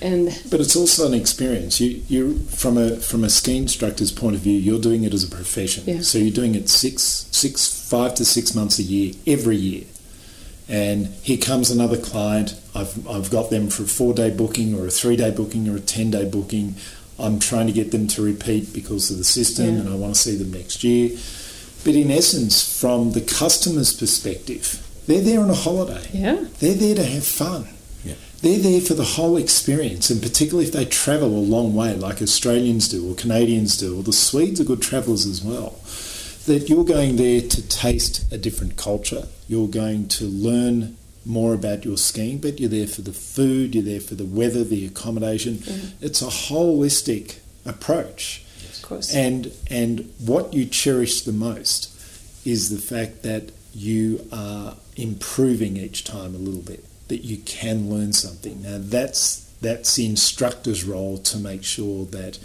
and 0.02 0.26
But 0.52 0.60
it's 0.60 0.76
also 0.76 1.06
an 1.06 1.14
experience. 1.14 1.84
You, 1.84 2.02
you 2.10 2.40
from 2.50 2.78
a 2.78 2.90
from 3.10 3.24
a 3.24 3.30
ski 3.30 3.58
instructor's 3.58 4.12
point 4.12 4.36
of 4.36 4.42
view, 4.44 4.58
you're 4.60 4.82
doing 4.82 5.04
it 5.06 5.14
as 5.14 5.24
a 5.24 5.28
profession. 5.30 5.84
Yeah. 5.88 6.02
So 6.04 6.18
you're 6.18 6.36
doing 6.42 6.56
it 6.56 6.70
six, 6.70 7.26
six, 7.32 7.68
five 7.90 8.14
to 8.16 8.24
six 8.26 8.54
months 8.56 8.80
a 8.80 8.84
year, 8.84 9.14
every 9.28 9.58
year. 9.58 9.84
And 10.68 11.08
here 11.22 11.38
comes 11.38 11.70
another 11.70 11.98
client. 11.98 12.60
I've 12.74 13.08
I've 13.08 13.30
got 13.30 13.50
them 13.52 13.70
for 13.70 13.84
a 13.84 13.88
four 13.88 14.14
day 14.14 14.32
booking 14.32 14.74
or 14.80 14.88
a 14.88 14.92
three 14.92 15.16
day 15.16 15.30
booking 15.32 15.70
or 15.70 15.76
a 15.76 15.80
ten 15.80 16.10
day 16.12 16.26
booking. 16.26 16.76
I'm 17.20 17.40
trying 17.40 17.68
to 17.68 17.74
get 17.74 17.92
them 17.92 18.08
to 18.08 18.22
repeat 18.22 18.74
because 18.74 19.10
of 19.12 19.18
the 19.18 19.24
system, 19.24 19.66
Yeah. 19.76 19.82
and 19.82 19.90
I 19.90 19.96
want 19.96 20.16
to 20.16 20.20
see 20.22 20.36
them 20.36 20.52
next 20.52 20.84
year. 20.84 21.12
But 21.86 21.94
in 21.96 22.10
essence, 22.12 22.80
from 22.82 23.12
the 23.12 23.22
customer's 23.22 23.94
perspective, 23.94 24.82
they're 25.08 25.22
there 25.22 25.40
on 25.40 25.50
a 25.50 25.54
holiday. 25.54 26.10
yeah, 26.12 26.46
They're 26.60 26.74
there 26.74 26.96
to 26.96 27.04
have 27.06 27.24
fun. 27.26 27.68
Yeah. 28.04 28.16
They're 28.42 28.60
there 28.60 28.82
for 28.82 28.96
the 28.96 29.04
whole 29.04 29.38
experience, 29.38 30.10
and 30.10 30.22
particularly 30.22 30.66
if 30.68 30.74
they 30.74 30.84
travel 30.86 31.28
a 31.30 31.46
long 31.56 31.74
way, 31.76 31.96
like 31.96 32.22
Australians 32.24 32.88
do 32.90 33.10
or 33.10 33.16
Canadians 33.16 33.78
do, 33.78 33.98
or 34.00 34.04
the 34.04 34.12
Swedes 34.12 34.60
are 34.60 34.64
good 34.66 34.82
travellers 34.82 35.26
as 35.28 35.42
well. 35.44 35.76
That 36.48 36.70
you're 36.70 36.86
going 36.86 37.16
there 37.16 37.42
to 37.42 37.68
taste 37.68 38.32
a 38.32 38.38
different 38.38 38.78
culture, 38.78 39.28
you're 39.48 39.68
going 39.68 40.08
to 40.10 40.26
learn 40.26 40.98
more 41.26 41.54
about 41.54 41.84
your 41.84 41.98
skiing, 41.98 42.38
but 42.38 42.60
you're 42.60 42.70
there 42.70 42.88
for 42.88 43.02
the 43.02 43.14
food, 43.14 43.74
you're 43.74 43.84
there 43.84 44.00
for 44.00 44.16
the 44.16 44.26
weather, 44.26 44.64
the 44.64 44.86
accommodation. 44.86 45.56
Mm-hmm. 45.56 46.06
It's 46.06 46.22
a 46.22 46.28
holistic 46.28 47.40
approach. 47.66 48.44
of 48.72 48.82
course. 48.84 49.16
And 49.16 49.52
and 49.70 50.14
what 50.20 50.54
you 50.54 50.66
cherish 50.66 51.22
the 51.22 51.34
most 51.34 51.92
is 52.46 52.70
the 52.70 52.96
fact 52.96 53.24
that 53.24 53.52
you 53.74 54.28
are 54.32 54.76
improving 54.96 55.78
each 55.78 56.04
time 56.04 56.36
a 56.36 56.38
little 56.38 56.62
bit, 56.62 56.86
that 57.08 57.26
you 57.26 57.38
can 57.38 57.90
learn 57.90 58.14
something. 58.14 58.62
Now 58.62 58.78
that's 58.80 59.52
that's 59.62 59.96
the 59.96 60.06
instructor's 60.06 60.84
role 60.84 61.18
to 61.18 61.38
make 61.38 61.64
sure 61.64 62.06
that 62.06 62.38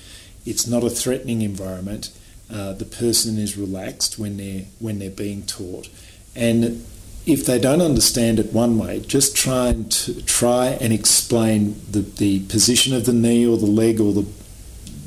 it's 0.47 0.67
not 0.67 0.83
a 0.83 0.91
threatening 0.91 1.43
environment. 1.43 2.11
Uh, 2.53 2.73
the 2.73 2.85
person 2.85 3.39
is 3.39 3.57
relaxed 3.57 4.19
when 4.19 4.37
they're 4.37 4.65
when 4.79 4.99
they're 4.99 5.11
being 5.11 5.43
taught, 5.43 5.89
and 6.35 6.85
if 7.27 7.45
they 7.45 7.59
don't 7.59 7.81
understand 7.81 8.39
it 8.39 8.53
one 8.53 8.79
way, 8.79 9.01
just 9.01 9.37
try 9.37 9.69
and 9.69 9.91
to 9.93 10.23
try 10.23 10.69
and 10.81 10.93
explain 10.93 11.81
the, 11.91 12.01
the 12.01 12.41
position 12.47 12.95
of 12.95 13.05
the 13.05 13.13
knee 13.13 13.47
or 13.47 13.57
the 13.57 13.67
leg 13.67 14.01
or 14.01 14.13
the 14.13 14.27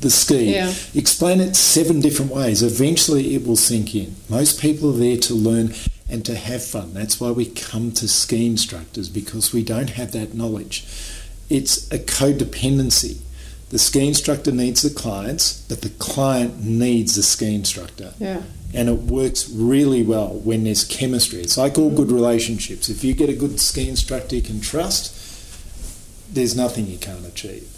the 0.00 0.10
ski. 0.10 0.52
Yeah. 0.52 0.72
Explain 0.94 1.40
it 1.40 1.56
seven 1.56 2.00
different 2.00 2.30
ways. 2.30 2.62
Eventually, 2.62 3.34
it 3.34 3.46
will 3.46 3.56
sink 3.56 3.94
in. 3.94 4.14
Most 4.28 4.60
people 4.60 4.90
are 4.90 4.98
there 4.98 5.16
to 5.16 5.34
learn 5.34 5.74
and 6.08 6.24
to 6.26 6.34
have 6.34 6.62
fun. 6.62 6.92
That's 6.92 7.18
why 7.18 7.30
we 7.30 7.46
come 7.46 7.90
to 7.92 8.06
ski 8.06 8.46
instructors 8.46 9.08
because 9.08 9.52
we 9.52 9.64
don't 9.64 9.90
have 9.90 10.12
that 10.12 10.34
knowledge. 10.34 10.86
It's 11.48 11.90
a 11.90 11.98
codependency. 11.98 13.18
The 13.70 13.78
ski 13.78 14.06
instructor 14.06 14.52
needs 14.52 14.82
the 14.82 14.90
clients, 14.90 15.62
but 15.68 15.80
the 15.82 15.88
client 15.90 16.62
needs 16.64 17.16
the 17.16 17.22
ski 17.22 17.54
instructor. 17.54 18.14
yeah, 18.20 18.42
And 18.72 18.88
it 18.88 19.00
works 19.10 19.48
really 19.50 20.02
well 20.02 20.28
when 20.28 20.64
there's 20.64 20.84
chemistry. 20.84 21.40
It's 21.40 21.56
like 21.56 21.76
all 21.78 21.90
good 21.90 22.12
relationships. 22.12 22.88
If 22.88 23.02
you 23.02 23.14
get 23.14 23.28
a 23.28 23.34
good 23.34 23.58
ski 23.58 23.88
instructor 23.88 24.36
you 24.36 24.42
can 24.42 24.60
trust, 24.60 25.12
there's 26.32 26.54
nothing 26.56 26.86
you 26.86 26.98
can't 26.98 27.26
achieve. 27.26 27.68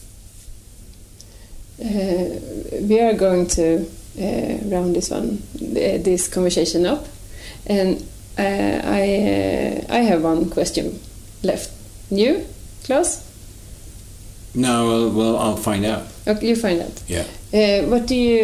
uh, 1.81 2.39
we 2.83 3.01
are 3.01 3.15
going 3.15 3.47
to 3.47 3.87
uh, 4.19 4.59
round 4.71 4.97
this 4.97 5.11
one, 5.11 5.43
uh, 5.57 5.99
this 6.03 6.29
conversation 6.29 6.87
up, 6.87 7.07
and 7.67 8.03
uh, 8.39 8.43
I 8.43 9.83
uh, 9.89 9.93
I 9.93 9.99
have 10.01 10.23
one 10.23 10.49
question 10.51 10.99
left. 11.43 11.71
You, 12.11 12.47
Klaus? 12.85 13.26
No, 14.57 14.87
well, 14.89 15.11
well, 15.11 15.37
I'll 15.39 15.57
find 15.57 15.85
out. 15.85 16.05
Okay, 16.27 16.49
you 16.49 16.57
find 16.57 16.81
out. 16.81 17.03
Yeah. 17.07 17.25
Uh, 17.53 17.87
what 17.91 18.07
do 18.07 18.15
you? 18.15 18.43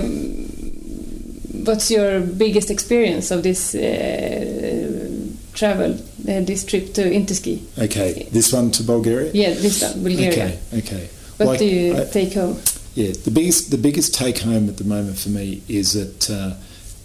Um, 0.00 1.64
what's 1.64 1.90
your 1.90 2.20
biggest 2.20 2.70
experience 2.70 3.30
of 3.30 3.42
this 3.42 3.74
uh, 3.74 5.28
travel, 5.54 5.92
uh, 5.94 6.40
this 6.40 6.64
trip 6.64 6.94
to 6.94 7.02
Interski? 7.02 7.60
Okay, 7.78 8.28
this 8.32 8.52
one 8.52 8.70
to 8.72 8.82
Bulgaria? 8.82 9.30
Yeah, 9.32 9.50
this 9.54 9.82
one, 9.82 10.02
Bulgaria. 10.02 10.32
Okay, 10.32 10.58
okay. 10.78 11.08
What 11.36 11.46
Like, 11.48 11.58
do 11.58 11.64
you 11.66 11.96
I- 11.96 12.04
take 12.04 12.34
home? 12.34 12.56
Yeah, 12.94 13.12
the 13.24 13.30
biggest 13.30 13.70
the 13.70 13.78
biggest 13.78 14.14
take 14.14 14.38
home 14.40 14.68
at 14.68 14.76
the 14.76 14.84
moment 14.84 15.18
for 15.18 15.30
me 15.30 15.62
is 15.68 15.92
that 15.94 16.30
uh, 16.30 16.54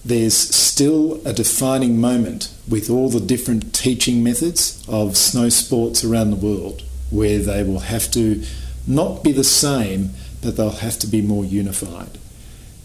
there's 0.03 0.35
still 0.35 1.21
a 1.25 1.31
defining 1.33 1.99
moment 1.99 2.49
with 2.67 2.89
all 2.89 3.09
the 3.09 3.21
different 3.21 3.73
teaching 3.73 4.21
methods 4.21 4.83
of 4.87 5.15
snow 5.15 5.47
sports 5.49 6.03
around 6.03 6.31
the 6.31 6.35
world, 6.49 6.83
where 7.09 7.39
they 7.39 7.63
will 7.63 7.79
have 7.79 8.11
to 8.11 8.43
not 8.85 9.23
be 9.23 9.31
the 9.31 9.43
same, 9.43 10.11
but 10.41 10.55
they'll 10.55 10.69
have 10.69 10.97
to 10.99 11.07
be 11.07 11.21
more 11.21 11.45
unified. 11.45 12.17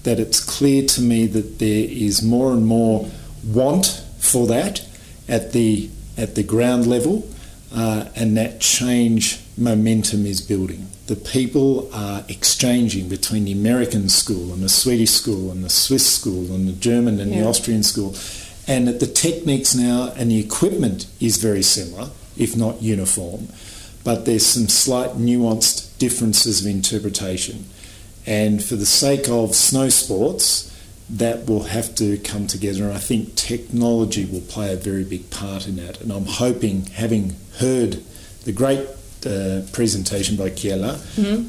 That 0.02 0.18
it's 0.18 0.42
clear 0.42 0.85
to 0.88 1.00
me 1.00 1.26
that 1.26 1.58
there 1.58 1.87
is 1.88 2.22
more 2.22 2.52
and 2.52 2.66
more 2.66 3.08
want 3.44 4.02
for 4.18 4.46
that 4.48 4.87
at 5.28 5.52
the 5.52 5.90
at 6.16 6.35
the 6.35 6.42
ground 6.42 6.87
level, 6.87 7.26
uh, 7.74 8.06
and 8.14 8.37
that 8.37 8.61
change 8.61 9.40
momentum 9.56 10.26
is 10.26 10.40
building. 10.40 10.88
The 11.06 11.16
people 11.16 11.88
are 11.94 12.24
exchanging 12.28 13.08
between 13.08 13.44
the 13.44 13.52
American 13.52 14.08
school 14.08 14.52
and 14.52 14.62
the 14.62 14.68
Swedish 14.68 15.11
school 15.11 15.50
and 15.50 15.64
the 15.64 15.70
Swiss 15.70 16.06
school 16.14 16.52
and 16.54 16.68
the 16.68 16.72
German 16.72 17.20
and 17.20 17.32
the 17.32 17.44
Austrian 17.44 17.82
school, 17.82 18.14
and 18.66 18.87
that 18.88 19.00
the 19.00 19.06
techniques 19.06 19.74
now 19.74 20.12
and 20.16 20.30
the 20.30 20.38
equipment 20.38 21.06
is 21.20 21.38
very 21.38 21.62
similar, 21.62 22.11
if 22.37 22.56
not 22.56 22.82
uniform, 22.82 23.48
but 24.04 24.24
there's 24.24 24.46
some 24.46 24.68
slight 24.68 25.10
nuanced 25.10 25.96
differences 25.98 26.64
of 26.64 26.70
interpretation. 26.70 27.66
And 28.26 28.62
for 28.62 28.76
the 28.76 28.86
sake 28.86 29.28
of 29.28 29.54
snow 29.54 29.88
sports, 29.88 30.68
that 31.10 31.46
will 31.46 31.64
have 31.64 31.94
to 31.96 32.16
come 32.18 32.46
together. 32.46 32.84
And 32.84 32.92
I 32.92 32.98
think 32.98 33.34
technology 33.34 34.24
will 34.24 34.40
play 34.40 34.72
a 34.72 34.76
very 34.76 35.04
big 35.04 35.30
part 35.30 35.66
in 35.66 35.76
that. 35.76 36.00
And 36.00 36.10
I'm 36.10 36.26
hoping, 36.26 36.86
having 36.86 37.36
heard 37.58 38.02
the 38.44 38.52
great 38.52 38.86
uh, 39.26 39.62
presentation 39.72 40.36
by 40.36 40.50
Kiela 40.50 40.98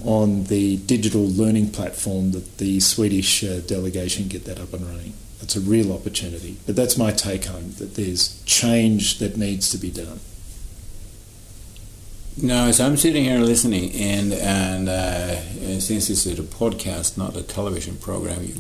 on 0.06 0.46
the 0.46 0.78
digital 0.78 1.26
learning 1.28 1.72
platform, 1.72 2.32
that 2.32 2.58
the 2.58 2.80
Swedish 2.80 3.44
uh, 3.44 3.62
delegation 3.62 4.28
get 4.28 4.46
that 4.46 4.60
up 4.60 4.74
and 4.74 4.86
running. 4.86 5.14
It's 5.42 5.56
a 5.56 5.62
real 5.62 5.92
opportunity. 5.94 6.58
But 6.66 6.76
that's 6.76 6.98
my 6.98 7.12
take 7.12 7.46
home 7.46 7.74
that 7.78 7.96
there's 7.96 8.42
change 8.46 9.20
that 9.20 9.38
needs 9.38 9.70
to 9.72 9.78
be 9.78 9.92
done. 9.92 10.20
No, 12.42 12.72
so 12.72 12.86
I'm 12.86 12.98
sitting 12.98 13.24
here 13.24 13.40
listening, 13.40 13.94
and 13.94 14.34
and 14.34 14.90
uh, 14.90 15.36
since 15.80 16.08
this 16.08 16.26
is 16.26 16.40
a 16.40 16.44
podcast, 16.44 17.16
not 17.18 17.36
a 17.36 17.44
television 17.44 17.98
program, 17.98 18.44
you, 18.44 18.56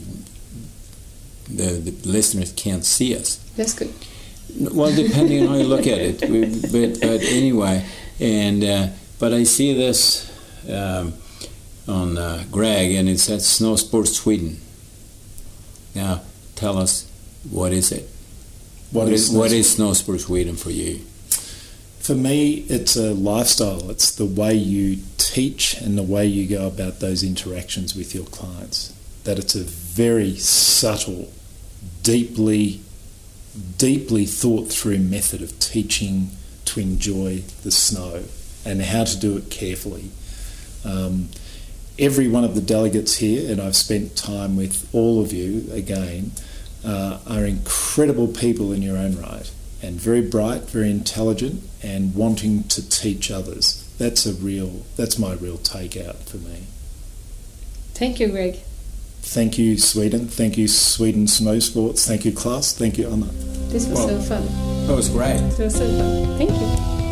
the, 1.50 1.80
the 1.80 2.08
listeners 2.08 2.52
can't 2.54 2.86
see 2.86 3.16
us. 3.16 3.38
That's 3.58 3.74
good. 3.74 3.92
Well, 4.60 4.96
depending 4.96 5.44
on 5.44 5.48
how 5.50 5.56
you 5.56 5.64
look 5.68 5.88
at 5.88 5.98
it, 5.98 6.20
but 6.72 7.02
but 7.02 7.22
anyway, 7.24 7.86
and 8.20 8.64
uh, 8.64 8.88
but 9.20 9.34
I 9.34 9.44
see 9.44 9.74
this 9.74 10.32
um, 10.70 11.14
on 11.88 12.18
uh, 12.18 12.44
Greg, 12.52 12.92
and 12.92 13.10
it 13.10 13.20
says 13.20 13.48
Snow 13.48 13.76
Sports 13.76 14.14
Sweden. 14.18 14.60
Now, 15.96 16.22
tell 16.56 16.78
us 16.78 17.10
what 17.50 17.72
is 17.72 17.92
it? 17.92 18.08
What 18.92 19.06
what 19.06 19.14
is 19.14 19.30
is, 19.30 19.36
what 19.36 19.52
is 19.52 19.72
Snow 19.72 19.94
Sports 19.94 20.26
Sweden 20.26 20.56
for 20.56 20.70
you? 20.70 21.02
For 22.04 22.16
me, 22.16 22.66
it's 22.68 22.98
a 22.98 23.14
lifestyle. 23.14 23.90
It's 23.90 24.14
the 24.14 24.26
way 24.26 24.56
you 24.56 25.04
teach 25.18 25.76
and 25.76 25.98
the 25.98 26.04
way 26.04 26.26
you 26.26 26.46
go 26.46 26.68
about 26.68 27.00
those 27.00 27.24
interactions 27.24 27.96
with 27.96 28.14
your 28.14 28.26
clients. 28.26 28.94
That 29.24 29.40
it's 29.40 29.56
a 29.56 29.64
very 29.64 30.36
subtle, 30.36 31.32
deeply, 32.02 32.82
deeply 33.78 34.26
thought 34.26 34.70
through 34.70 35.00
method 35.00 35.42
of 35.42 35.58
teaching 35.62 36.32
to 36.66 36.82
enjoy 36.82 37.44
the 37.64 37.72
snow 37.72 38.24
and 38.66 38.82
how 38.82 39.06
to 39.06 39.18
do 39.18 39.38
it 39.38 39.50
carefully. 39.50 40.12
Um, 40.84 41.30
every 41.98 42.28
one 42.28 42.44
of 42.44 42.54
the 42.54 42.62
delegates 42.62 43.16
here, 43.16 43.50
and 43.50 43.62
I've 43.62 43.78
spent 43.78 44.18
time 44.18 44.58
with 44.58 44.90
all 44.94 45.22
of 45.22 45.32
you 45.32 45.72
again, 45.72 46.34
uh, 46.84 47.20
are 47.26 47.46
incredible 47.46 48.28
people 48.28 48.74
in 48.74 48.82
your 48.82 48.98
own 48.98 49.18
right 49.22 49.50
and 49.84 50.00
very 50.00 50.22
bright, 50.22 50.62
very 50.64 50.90
intelligent, 50.90 51.62
and 51.84 52.16
wanting 52.16 52.64
to 52.70 52.90
teach 52.90 53.30
others. 53.30 53.84
That's 54.00 54.26
a 54.26 54.34
real. 54.34 54.84
That's 54.96 55.20
my 55.20 55.34
real 55.34 55.58
takeout 55.58 56.24
for 56.24 56.38
me. 56.38 56.64
Thank 57.94 58.20
you, 58.20 58.30
Greg. 58.30 58.60
Thank 59.22 59.58
you, 59.58 59.78
Sweden. 59.78 60.28
Thank 60.28 60.58
you, 60.58 60.68
Sweden 60.68 61.28
Snow 61.28 61.60
Sports. 61.60 62.08
Thank 62.08 62.26
you, 62.26 62.32
Klaus. 62.32 62.74
Thank 62.74 62.98
you, 62.98 63.08
Anna. 63.10 63.28
This 63.70 63.86
was 63.88 64.00
Well- 64.00 64.08
so 64.08 64.22
fun. 64.22 64.88
That 64.88 64.96
was 64.96 65.10
great. 65.10 65.36
It 65.40 65.60
was 65.60 65.76
so 65.76 65.88
fun. 65.98 66.38
Thank 66.38 66.52
you. 66.52 67.03